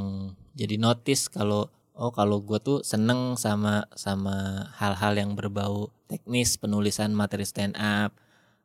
jadi 0.56 0.80
notice 0.80 1.28
kalau 1.28 1.68
oh 1.96 2.12
kalau 2.12 2.40
gue 2.40 2.60
tuh 2.64 2.80
seneng 2.82 3.36
sama 3.36 3.86
sama 3.94 4.68
hal-hal 4.80 5.14
yang 5.20 5.36
berbau 5.36 5.92
teknis 6.12 6.60
penulisan 6.60 7.16
materi 7.16 7.48
stand 7.48 7.80
up. 7.80 8.12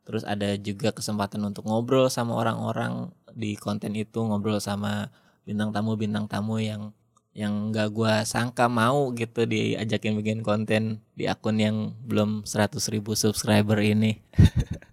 Terus 0.03 0.27
ada 0.27 0.59
juga 0.59 0.91
kesempatan 0.91 1.39
untuk 1.47 1.63
ngobrol 1.63 2.11
sama 2.11 2.35
orang-orang 2.35 3.15
di 3.31 3.55
konten 3.55 3.95
itu 3.95 4.19
ngobrol 4.19 4.59
sama 4.59 5.07
bintang 5.47 5.71
tamu 5.71 5.95
bintang 5.95 6.27
tamu 6.27 6.59
yang 6.59 6.91
yang 7.37 7.69
gak 7.69 7.93
gue 7.93 8.13
sangka 8.25 8.65
mau 8.67 9.13
gitu 9.13 9.45
diajakin 9.45 10.17
bikin 10.17 10.39
konten 10.41 11.05
di 11.13 11.29
akun 11.29 11.61
yang 11.61 11.93
belum 12.03 12.43
100 12.43 12.81
ribu 12.91 13.15
subscriber 13.15 13.79
ini. 13.79 14.19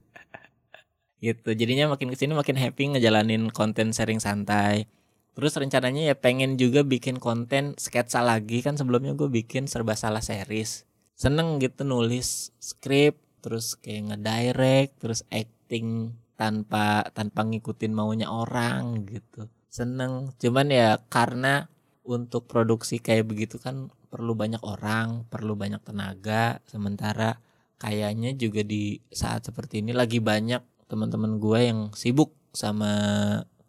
Gitu 1.24 1.56
jadinya 1.56 1.88
makin 1.88 2.12
ke 2.12 2.20
sini 2.20 2.36
makin 2.36 2.52
happy 2.60 2.84
ngejalanin 2.92 3.48
konten 3.48 3.96
sharing 3.96 4.20
santai. 4.20 4.84
Terus 5.32 5.56
rencananya 5.56 6.12
ya 6.12 6.14
pengen 6.20 6.60
juga 6.60 6.84
bikin 6.84 7.16
konten 7.16 7.72
sketsa 7.80 8.20
lagi 8.20 8.60
kan 8.60 8.76
sebelumnya 8.76 9.16
gue 9.16 9.32
bikin 9.32 9.64
serba 9.64 9.96
salah 9.96 10.20
series. 10.20 10.84
Seneng 11.24 11.56
gitu 11.56 11.88
nulis 11.88 12.52
skrip 12.60 13.16
terus 13.40 13.80
kayak 13.80 14.12
ngedirect 14.12 14.92
terus 15.00 15.24
acting 15.32 16.12
tanpa 16.36 17.08
tanpa 17.16 17.48
ngikutin 17.48 17.96
maunya 17.96 18.28
orang 18.28 19.08
gitu. 19.08 19.48
Seneng. 19.72 20.36
Cuman 20.36 20.68
ya 20.68 21.00
karena 21.08 21.72
untuk 22.04 22.44
produksi 22.44 23.00
kayak 23.00 23.24
begitu 23.24 23.56
kan 23.56 23.88
perlu 24.12 24.36
banyak 24.36 24.60
orang, 24.60 25.24
perlu 25.32 25.56
banyak 25.56 25.80
tenaga. 25.80 26.60
Sementara 26.68 27.40
kayaknya 27.80 28.36
juga 28.36 28.60
di 28.60 29.00
saat 29.08 29.48
seperti 29.48 29.80
ini 29.80 29.96
lagi 29.96 30.20
banyak 30.20 30.60
teman-teman 30.92 31.40
gue 31.40 31.60
yang 31.72 31.80
sibuk 31.96 32.36
sama 32.52 32.92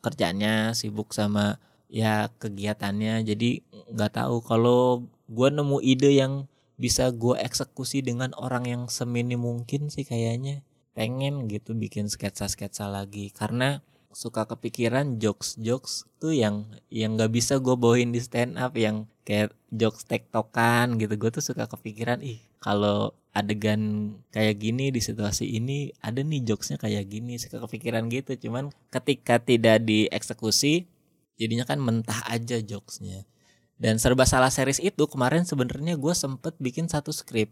kerjanya 0.03 0.75
sibuk 0.75 1.15
sama 1.15 1.55
ya 1.87 2.27
kegiatannya. 2.35 3.23
Jadi 3.23 3.63
nggak 3.95 4.11
tahu 4.19 4.43
kalau 4.43 5.07
gue 5.31 5.49
nemu 5.55 5.79
ide 5.79 6.11
yang 6.19 6.51
bisa 6.75 7.07
gue 7.11 7.39
eksekusi 7.39 8.03
dengan 8.03 8.35
orang 8.35 8.67
yang 8.67 8.83
semini 8.91 9.39
mungkin 9.39 9.87
sih 9.87 10.03
kayaknya. 10.03 10.63
Pengen 10.95 11.51
gitu 11.51 11.75
bikin 11.75 12.07
sketsa-sketsa 12.07 12.87
lagi. 12.87 13.31
Karena 13.31 13.83
suka 14.15 14.47
kepikiran 14.47 15.19
jokes-jokes 15.19 16.07
tuh 16.23 16.31
yang 16.31 16.71
yang 16.87 17.19
nggak 17.19 17.35
bisa 17.35 17.59
gue 17.59 17.75
bawain 17.75 18.15
di 18.15 18.23
stand 18.23 18.55
up 18.55 18.71
yang 18.79 19.11
kayak 19.27 19.51
jokes 19.71 20.07
tektokan 20.07 20.95
gitu. 20.95 21.19
Gue 21.19 21.31
tuh 21.35 21.43
suka 21.43 21.67
kepikiran 21.67 22.23
ih 22.23 22.39
kalau 22.63 23.11
adegan 23.35 24.15
kayak 24.31 24.63
gini 24.63 24.95
di 24.95 25.03
situasi 25.03 25.59
ini 25.59 25.91
ada 25.99 26.23
nih 26.23 26.47
jokesnya 26.47 26.79
kayak 26.79 27.11
gini. 27.11 27.35
Suka 27.35 27.59
kepikiran 27.59 28.07
gitu. 28.07 28.35
Cuman 28.47 28.71
ketika 28.87 29.43
tidak 29.43 29.83
dieksekusi 29.83 30.87
jadinya 31.35 31.67
kan 31.67 31.83
mentah 31.83 32.23
aja 32.31 32.63
jokesnya 32.63 33.27
dan 33.75 33.99
serba 33.99 34.23
salah 34.23 34.47
series 34.47 34.79
itu 34.79 35.03
kemarin 35.11 35.43
sebenarnya 35.43 35.99
gue 35.99 36.13
sempet 36.15 36.55
bikin 36.63 36.87
satu 36.87 37.11
skrip. 37.11 37.51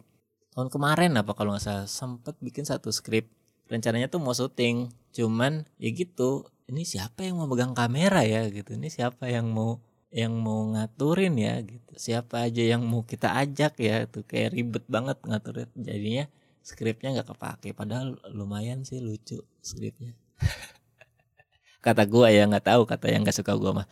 Tahun 0.55 0.71
kemarin 0.71 1.11
apa 1.19 1.35
kalau 1.35 1.51
nggak 1.51 1.63
salah 1.63 1.87
sempet 1.89 2.39
bikin 2.39 2.63
satu 2.63 2.93
skrip. 2.95 3.27
Rencananya 3.67 4.07
tuh 4.07 4.23
mau 4.23 4.31
syuting 4.31 4.91
cuman 5.11 5.67
ya 5.79 5.91
gitu 5.91 6.47
ini 6.71 6.87
siapa 6.87 7.27
yang 7.27 7.43
mau 7.43 7.47
pegang 7.51 7.75
kamera 7.75 8.23
ya 8.23 8.47
gitu. 8.47 8.79
Ini 8.79 8.87
siapa 8.87 9.27
yang 9.27 9.51
mau 9.51 9.83
yang 10.13 10.31
mau 10.39 10.63
ngaturin 10.71 11.35
ya 11.35 11.59
gitu. 11.59 11.91
Siapa 11.99 12.47
aja 12.47 12.63
yang 12.63 12.87
mau 12.87 13.03
kita 13.03 13.35
ajak 13.43 13.75
ya 13.83 14.07
tuh 14.07 14.23
kayak 14.23 14.55
ribet 14.55 14.85
banget 14.87 15.19
ngatur 15.27 15.67
jadinya 15.75 16.29
skripnya 16.63 17.19
nggak 17.19 17.35
kepake 17.35 17.75
padahal 17.75 18.15
lumayan 18.31 18.87
sih 18.87 19.03
lucu 19.03 19.43
skripnya. 19.59 20.15
Kata 21.85 22.07
gua 22.07 22.31
ya 22.31 22.47
nggak 22.47 22.63
tahu 22.63 22.87
kata 22.87 23.11
yang 23.11 23.27
nggak 23.27 23.35
suka 23.35 23.59
gua 23.59 23.83
mah. 23.83 23.87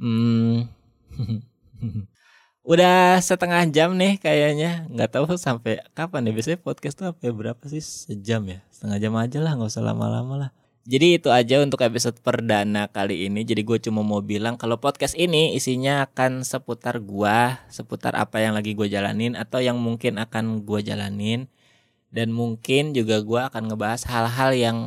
Hmm. 0.00 0.64
udah 2.72 3.20
setengah 3.20 3.62
jam 3.68 3.92
nih 3.94 4.16
kayaknya. 4.16 4.88
Nggak 4.88 5.10
tahu 5.20 5.24
sampai 5.36 5.84
kapan 5.92 6.28
ya 6.28 6.32
biasanya 6.32 6.58
podcast 6.60 6.94
tuh 6.96 7.12
ya, 7.20 7.32
berapa 7.32 7.64
sih? 7.68 7.82
Sejam 7.82 8.42
ya? 8.48 8.64
Setengah 8.72 8.98
jam 9.00 9.12
aja 9.20 9.38
lah 9.44 9.52
nggak 9.56 9.70
usah 9.70 9.84
lama-lama 9.84 10.34
lah. 10.36 10.50
Jadi 10.84 11.16
itu 11.16 11.32
aja 11.32 11.64
untuk 11.64 11.80
episode 11.80 12.20
perdana 12.20 12.92
kali 12.92 13.24
ini. 13.24 13.40
Jadi 13.40 13.64
gue 13.64 13.80
cuma 13.80 14.04
mau 14.04 14.20
bilang 14.20 14.60
kalau 14.60 14.76
podcast 14.76 15.16
ini 15.16 15.56
isinya 15.56 16.04
akan 16.04 16.44
seputar 16.44 17.00
gua, 17.00 17.64
seputar 17.72 18.12
apa 18.12 18.44
yang 18.44 18.52
lagi 18.52 18.76
gue 18.76 18.84
jalanin 18.92 19.32
atau 19.32 19.64
yang 19.64 19.80
mungkin 19.80 20.20
akan 20.20 20.60
gue 20.68 20.84
jalanin. 20.84 21.48
Dan 22.12 22.30
mungkin 22.30 22.94
juga 22.94 23.18
gua 23.26 23.50
akan 23.50 23.74
ngebahas 23.74 24.06
hal-hal 24.06 24.50
yang 24.54 24.78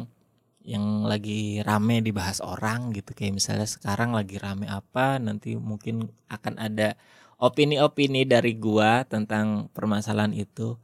yang 0.68 1.08
lagi 1.08 1.64
rame 1.64 2.04
dibahas 2.04 2.44
orang 2.44 2.92
gitu. 2.92 3.16
Kayak 3.16 3.40
misalnya 3.40 3.68
sekarang 3.68 4.12
lagi 4.12 4.36
rame 4.36 4.68
apa, 4.68 5.18
nanti 5.18 5.56
mungkin 5.56 6.12
akan 6.28 6.60
ada 6.60 7.00
opini-opini 7.40 8.28
dari 8.28 8.60
gua 8.60 9.08
tentang 9.08 9.72
permasalahan 9.72 10.36
itu. 10.36 10.76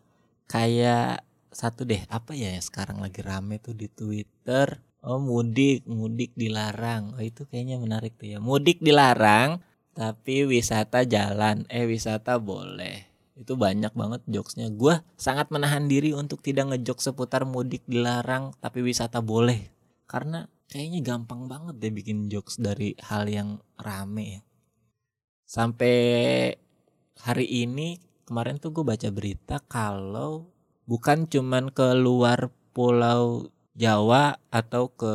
Kayak 0.48 1.28
satu 1.52 1.84
deh, 1.84 2.02
apa 2.08 2.32
ya 2.34 2.56
sekarang 2.64 3.04
lagi 3.04 3.20
rame 3.20 3.60
tuh 3.60 3.76
di 3.76 3.92
Twitter 3.92 4.80
Oh 5.04 5.20
mudik, 5.20 5.84
mudik 5.84 6.32
dilarang. 6.32 7.12
Oh 7.20 7.24
itu 7.24 7.44
kayaknya 7.44 7.76
menarik 7.76 8.16
tuh 8.16 8.32
ya. 8.32 8.40
Mudik 8.40 8.80
dilarang, 8.80 9.60
tapi 9.92 10.48
wisata 10.48 11.04
jalan. 11.04 11.68
Eh 11.68 11.84
wisata 11.84 12.40
boleh. 12.40 13.13
Itu 13.34 13.58
banyak 13.58 13.94
banget 13.98 14.22
jokesnya. 14.30 14.70
Gue 14.70 15.02
sangat 15.18 15.50
menahan 15.50 15.90
diri 15.90 16.14
untuk 16.14 16.46
tidak 16.46 16.70
ngejok 16.74 17.00
seputar 17.02 17.50
mudik 17.50 17.82
dilarang, 17.90 18.54
tapi 18.62 18.86
wisata 18.86 19.26
boleh. 19.26 19.74
Karena 20.06 20.46
kayaknya 20.70 21.02
gampang 21.02 21.50
banget 21.50 21.78
deh 21.82 21.94
bikin 21.94 22.30
jokes 22.30 22.62
dari 22.62 22.94
hal 23.02 23.26
yang 23.30 23.62
rame 23.78 24.40
ya. 24.40 24.42
Sampai 25.46 25.98
hari 27.22 27.46
ini 27.46 28.02
kemarin 28.26 28.58
tuh 28.58 28.74
gue 28.74 28.82
baca 28.82 29.10
berita 29.14 29.62
kalau 29.66 30.50
bukan 30.90 31.30
cuman 31.30 31.70
ke 31.70 31.94
luar 31.94 32.50
pulau 32.74 33.54
Jawa 33.74 34.38
atau 34.54 34.94
ke 34.94 35.14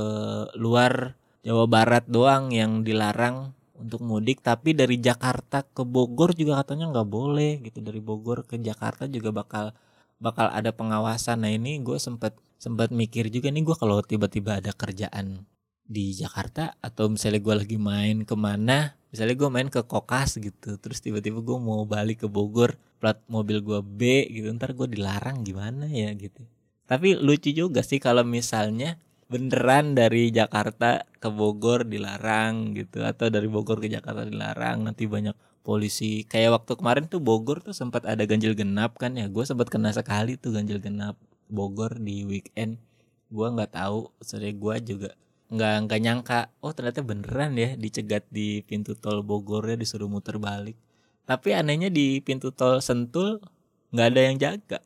luar 0.59 1.15
Jawa 1.47 1.67
Barat 1.71 2.07
doang 2.11 2.51
yang 2.51 2.83
dilarang 2.83 3.58
untuk 3.79 4.03
mudik 4.03 4.43
tapi 4.43 4.75
dari 4.75 4.99
Jakarta 4.99 5.63
ke 5.63 5.87
Bogor 5.87 6.35
juga 6.35 6.61
katanya 6.63 6.91
nggak 6.93 7.09
boleh 7.09 7.63
gitu. 7.63 7.79
Dari 7.81 8.03
Bogor 8.03 8.45
ke 8.45 8.59
Jakarta 8.59 9.07
juga 9.07 9.31
bakal 9.31 9.73
bakal 10.19 10.51
ada 10.51 10.75
pengawasan. 10.75 11.47
Nah 11.47 11.51
ini 11.55 11.79
gue 11.81 11.97
sempet 11.97 12.35
sempat 12.59 12.91
mikir 12.91 13.31
juga 13.31 13.55
nih 13.55 13.63
gue 13.63 13.77
kalau 13.79 14.03
tiba-tiba 14.03 14.59
ada 14.59 14.75
kerjaan 14.75 15.47
di 15.89 16.13
Jakarta 16.13 16.77
atau 16.83 17.09
misalnya 17.09 17.41
gue 17.41 17.55
lagi 17.65 17.79
main 17.81 18.27
ke 18.29 18.37
mana 18.37 18.99
misalnya 19.09 19.41
gue 19.41 19.49
main 19.49 19.69
ke 19.73 19.81
Kokas 19.89 20.37
gitu 20.37 20.77
terus 20.77 21.01
tiba-tiba 21.01 21.41
gue 21.41 21.57
mau 21.57 21.89
balik 21.89 22.27
ke 22.27 22.29
Bogor 22.29 22.77
plat 23.01 23.17
mobil 23.31 23.65
gue 23.65 23.81
B 23.81 24.29
gitu 24.29 24.53
ntar 24.53 24.77
gue 24.77 24.85
dilarang 24.91 25.47
gimana 25.47 25.89
ya 25.89 26.13
gitu. 26.13 26.45
Tapi 26.89 27.17
lucu 27.17 27.53
juga 27.53 27.81
sih 27.85 28.01
kalau 28.01 28.25
misalnya 28.25 29.01
beneran 29.29 29.93
dari 29.93 30.33
Jakarta 30.33 31.05
ke 31.21 31.29
Bogor 31.29 31.85
dilarang 31.85 32.73
gitu 32.73 33.05
atau 33.05 33.29
dari 33.29 33.45
Bogor 33.45 33.77
ke 33.85 33.93
Jakarta 33.93 34.25
dilarang 34.25 34.89
nanti 34.89 35.05
banyak 35.05 35.37
polisi. 35.61 36.25
Kayak 36.25 36.65
waktu 36.65 36.73
kemarin 36.81 37.05
tuh 37.13 37.21
Bogor 37.21 37.61
tuh 37.61 37.77
sempat 37.77 38.09
ada 38.09 38.25
ganjil 38.25 38.57
genap 38.57 38.97
kan 38.97 39.13
ya 39.21 39.29
gue 39.29 39.45
sempat 39.45 39.69
kena 39.69 39.93
sekali 39.93 40.41
tuh 40.41 40.57
ganjil 40.57 40.81
genap 40.81 41.21
Bogor 41.53 42.01
di 42.01 42.25
weekend. 42.25 42.81
Gue 43.29 43.53
nggak 43.53 43.77
tahu 43.77 44.09
sorry 44.25 44.57
gue 44.57 44.75
juga 44.81 45.13
nggak 45.49 45.89
nggak 45.89 46.01
nyangka 46.05 46.41
oh 46.61 46.77
ternyata 46.77 47.01
beneran 47.01 47.57
ya 47.57 47.73
dicegat 47.77 48.29
di 48.33 48.65
pintu 48.65 48.97
tol 48.97 49.21
Bogornya 49.21 49.77
disuruh 49.77 50.09
muter 50.09 50.41
balik. 50.41 50.81
Tapi 51.29 51.53
anehnya 51.53 51.93
di 51.93 52.25
pintu 52.25 52.49
tol 52.49 52.81
Sentul 52.81 53.45
nggak 53.93 54.09
ada 54.09 54.21
yang 54.25 54.37
jaga. 54.41 54.81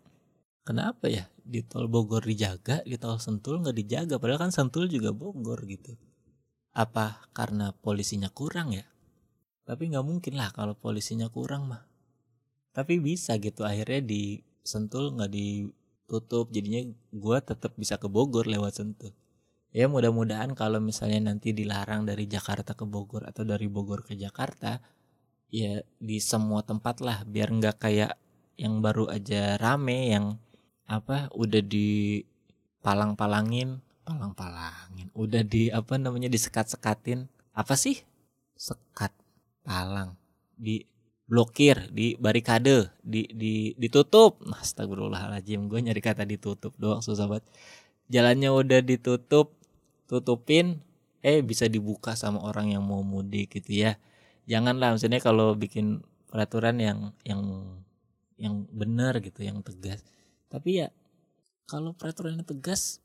Kenapa 0.67 1.07
ya 1.07 1.32
di 1.43 1.61
tol 1.67 1.91
Bogor 1.91 2.23
dijaga 2.23 2.81
di 2.87 2.97
tol 2.97 3.19
Sentul 3.19 3.63
nggak 3.63 3.77
dijaga 3.77 4.15
padahal 4.17 4.49
kan 4.49 4.53
Sentul 4.55 4.87
juga 4.89 5.11
Bogor 5.11 5.63
gitu. 5.67 5.95
Apa 6.73 7.29
karena 7.37 7.77
polisinya 7.77 8.33
kurang 8.33 8.73
ya? 8.73 8.87
Tapi 9.63 9.93
nggak 9.93 10.07
mungkin 10.07 10.35
lah 10.39 10.51
kalau 10.51 10.75
polisinya 10.75 11.29
kurang 11.29 11.69
mah. 11.69 11.85
Tapi 12.73 12.99
bisa 12.99 13.37
gitu 13.37 13.63
akhirnya 13.69 14.01
di 14.01 14.41
Sentul 14.65 15.13
nggak 15.19 15.31
di 15.31 15.69
tutup 16.09 16.53
jadinya 16.53 16.85
gue 17.13 17.39
tetap 17.45 17.77
bisa 17.77 17.99
ke 17.99 18.09
Bogor 18.09 18.49
lewat 18.49 18.81
Sentul. 18.81 19.13
Ya 19.73 19.89
mudah-mudahan 19.89 20.53
kalau 20.53 20.85
misalnya 20.85 21.33
nanti 21.33 21.57
dilarang 21.57 22.05
dari 22.05 22.29
Jakarta 22.29 22.77
ke 22.77 22.85
Bogor 22.85 23.25
atau 23.25 23.45
dari 23.49 23.69
Bogor 23.73 24.05
ke 24.05 24.13
Jakarta 24.13 24.81
ya 25.49 25.81
di 25.97 26.17
semua 26.21 26.61
tempat 26.65 27.01
lah 27.01 27.25
biar 27.25 27.49
nggak 27.53 27.77
kayak 27.81 28.13
yang 28.61 28.85
baru 28.85 29.09
aja 29.09 29.57
rame 29.57 30.13
yang 30.13 30.37
apa 30.87 31.31
udah 31.35 31.63
di 31.63 32.21
palang-palangin 32.83 33.81
palang-palangin 34.03 35.09
udah 35.15 35.43
di 35.47 35.71
apa 35.71 35.97
namanya 35.97 36.27
disekat-sekatin. 36.27 37.31
Apa 37.55 37.79
sih? 37.79 38.03
Sekat 38.59 39.15
palang 39.63 40.19
di 40.59 40.83
blokir 41.27 41.89
di 41.95 42.19
barikade 42.19 42.91
di 43.01 43.31
di 43.31 43.73
ditutup. 43.79 44.43
Astagfirullahaladzim 44.43 45.71
gue 45.71 45.81
nyari 45.81 46.03
kata 46.03 46.27
ditutup 46.27 46.75
doang 46.77 47.01
susah 47.01 47.31
banget. 47.31 47.47
Jalannya 48.11 48.51
udah 48.53 48.81
ditutup 48.83 49.55
tutupin 50.11 50.83
eh 51.23 51.41
bisa 51.41 51.71
dibuka 51.71 52.19
sama 52.19 52.43
orang 52.43 52.75
yang 52.75 52.83
mau 52.83 53.01
mudik 53.01 53.55
gitu 53.63 53.87
ya. 53.87 53.97
Janganlah 54.51 54.99
maksudnya 54.99 55.23
kalau 55.23 55.55
bikin 55.55 56.03
peraturan 56.27 56.83
yang 56.83 56.99
yang 57.23 57.43
yang 58.35 58.67
benar 58.75 59.23
gitu 59.23 59.47
yang 59.47 59.63
tegas 59.63 60.03
tapi 60.53 60.85
ya 60.85 60.93
kalau 61.65 61.97
peraturannya 61.97 62.45
tegas 62.45 63.01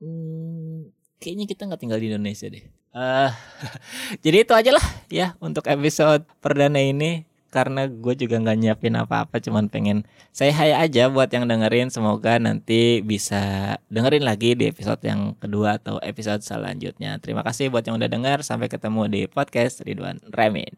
hmm, 0.00 0.88
kayaknya 1.20 1.44
kita 1.44 1.68
nggak 1.68 1.80
tinggal 1.84 2.00
di 2.00 2.08
Indonesia 2.08 2.48
deh. 2.48 2.64
Uh, 2.92 3.32
jadi 4.24 4.48
itu 4.48 4.52
aja 4.56 4.70
lah 4.72 4.86
ya 5.12 5.36
untuk 5.38 5.68
episode 5.68 6.24
perdana 6.40 6.80
ini. 6.80 7.28
Karena 7.52 7.84
gue 7.84 8.16
juga 8.16 8.40
nggak 8.40 8.58
nyiapin 8.64 8.96
apa-apa 8.96 9.36
cuman 9.36 9.68
pengen 9.68 10.08
saya 10.32 10.56
hai 10.56 10.72
aja 10.72 11.12
buat 11.12 11.28
yang 11.28 11.44
dengerin. 11.44 11.92
Semoga 11.92 12.40
nanti 12.40 13.04
bisa 13.04 13.76
dengerin 13.92 14.24
lagi 14.24 14.56
di 14.56 14.72
episode 14.72 15.04
yang 15.04 15.36
kedua 15.36 15.76
atau 15.76 16.00
episode 16.00 16.40
selanjutnya. 16.40 17.20
Terima 17.20 17.44
kasih 17.44 17.68
buat 17.68 17.84
yang 17.84 18.00
udah 18.00 18.08
denger. 18.08 18.40
Sampai 18.40 18.72
ketemu 18.72 19.04
di 19.04 19.22
podcast 19.28 19.84
Ridwan 19.84 20.24
Remin 20.32 20.72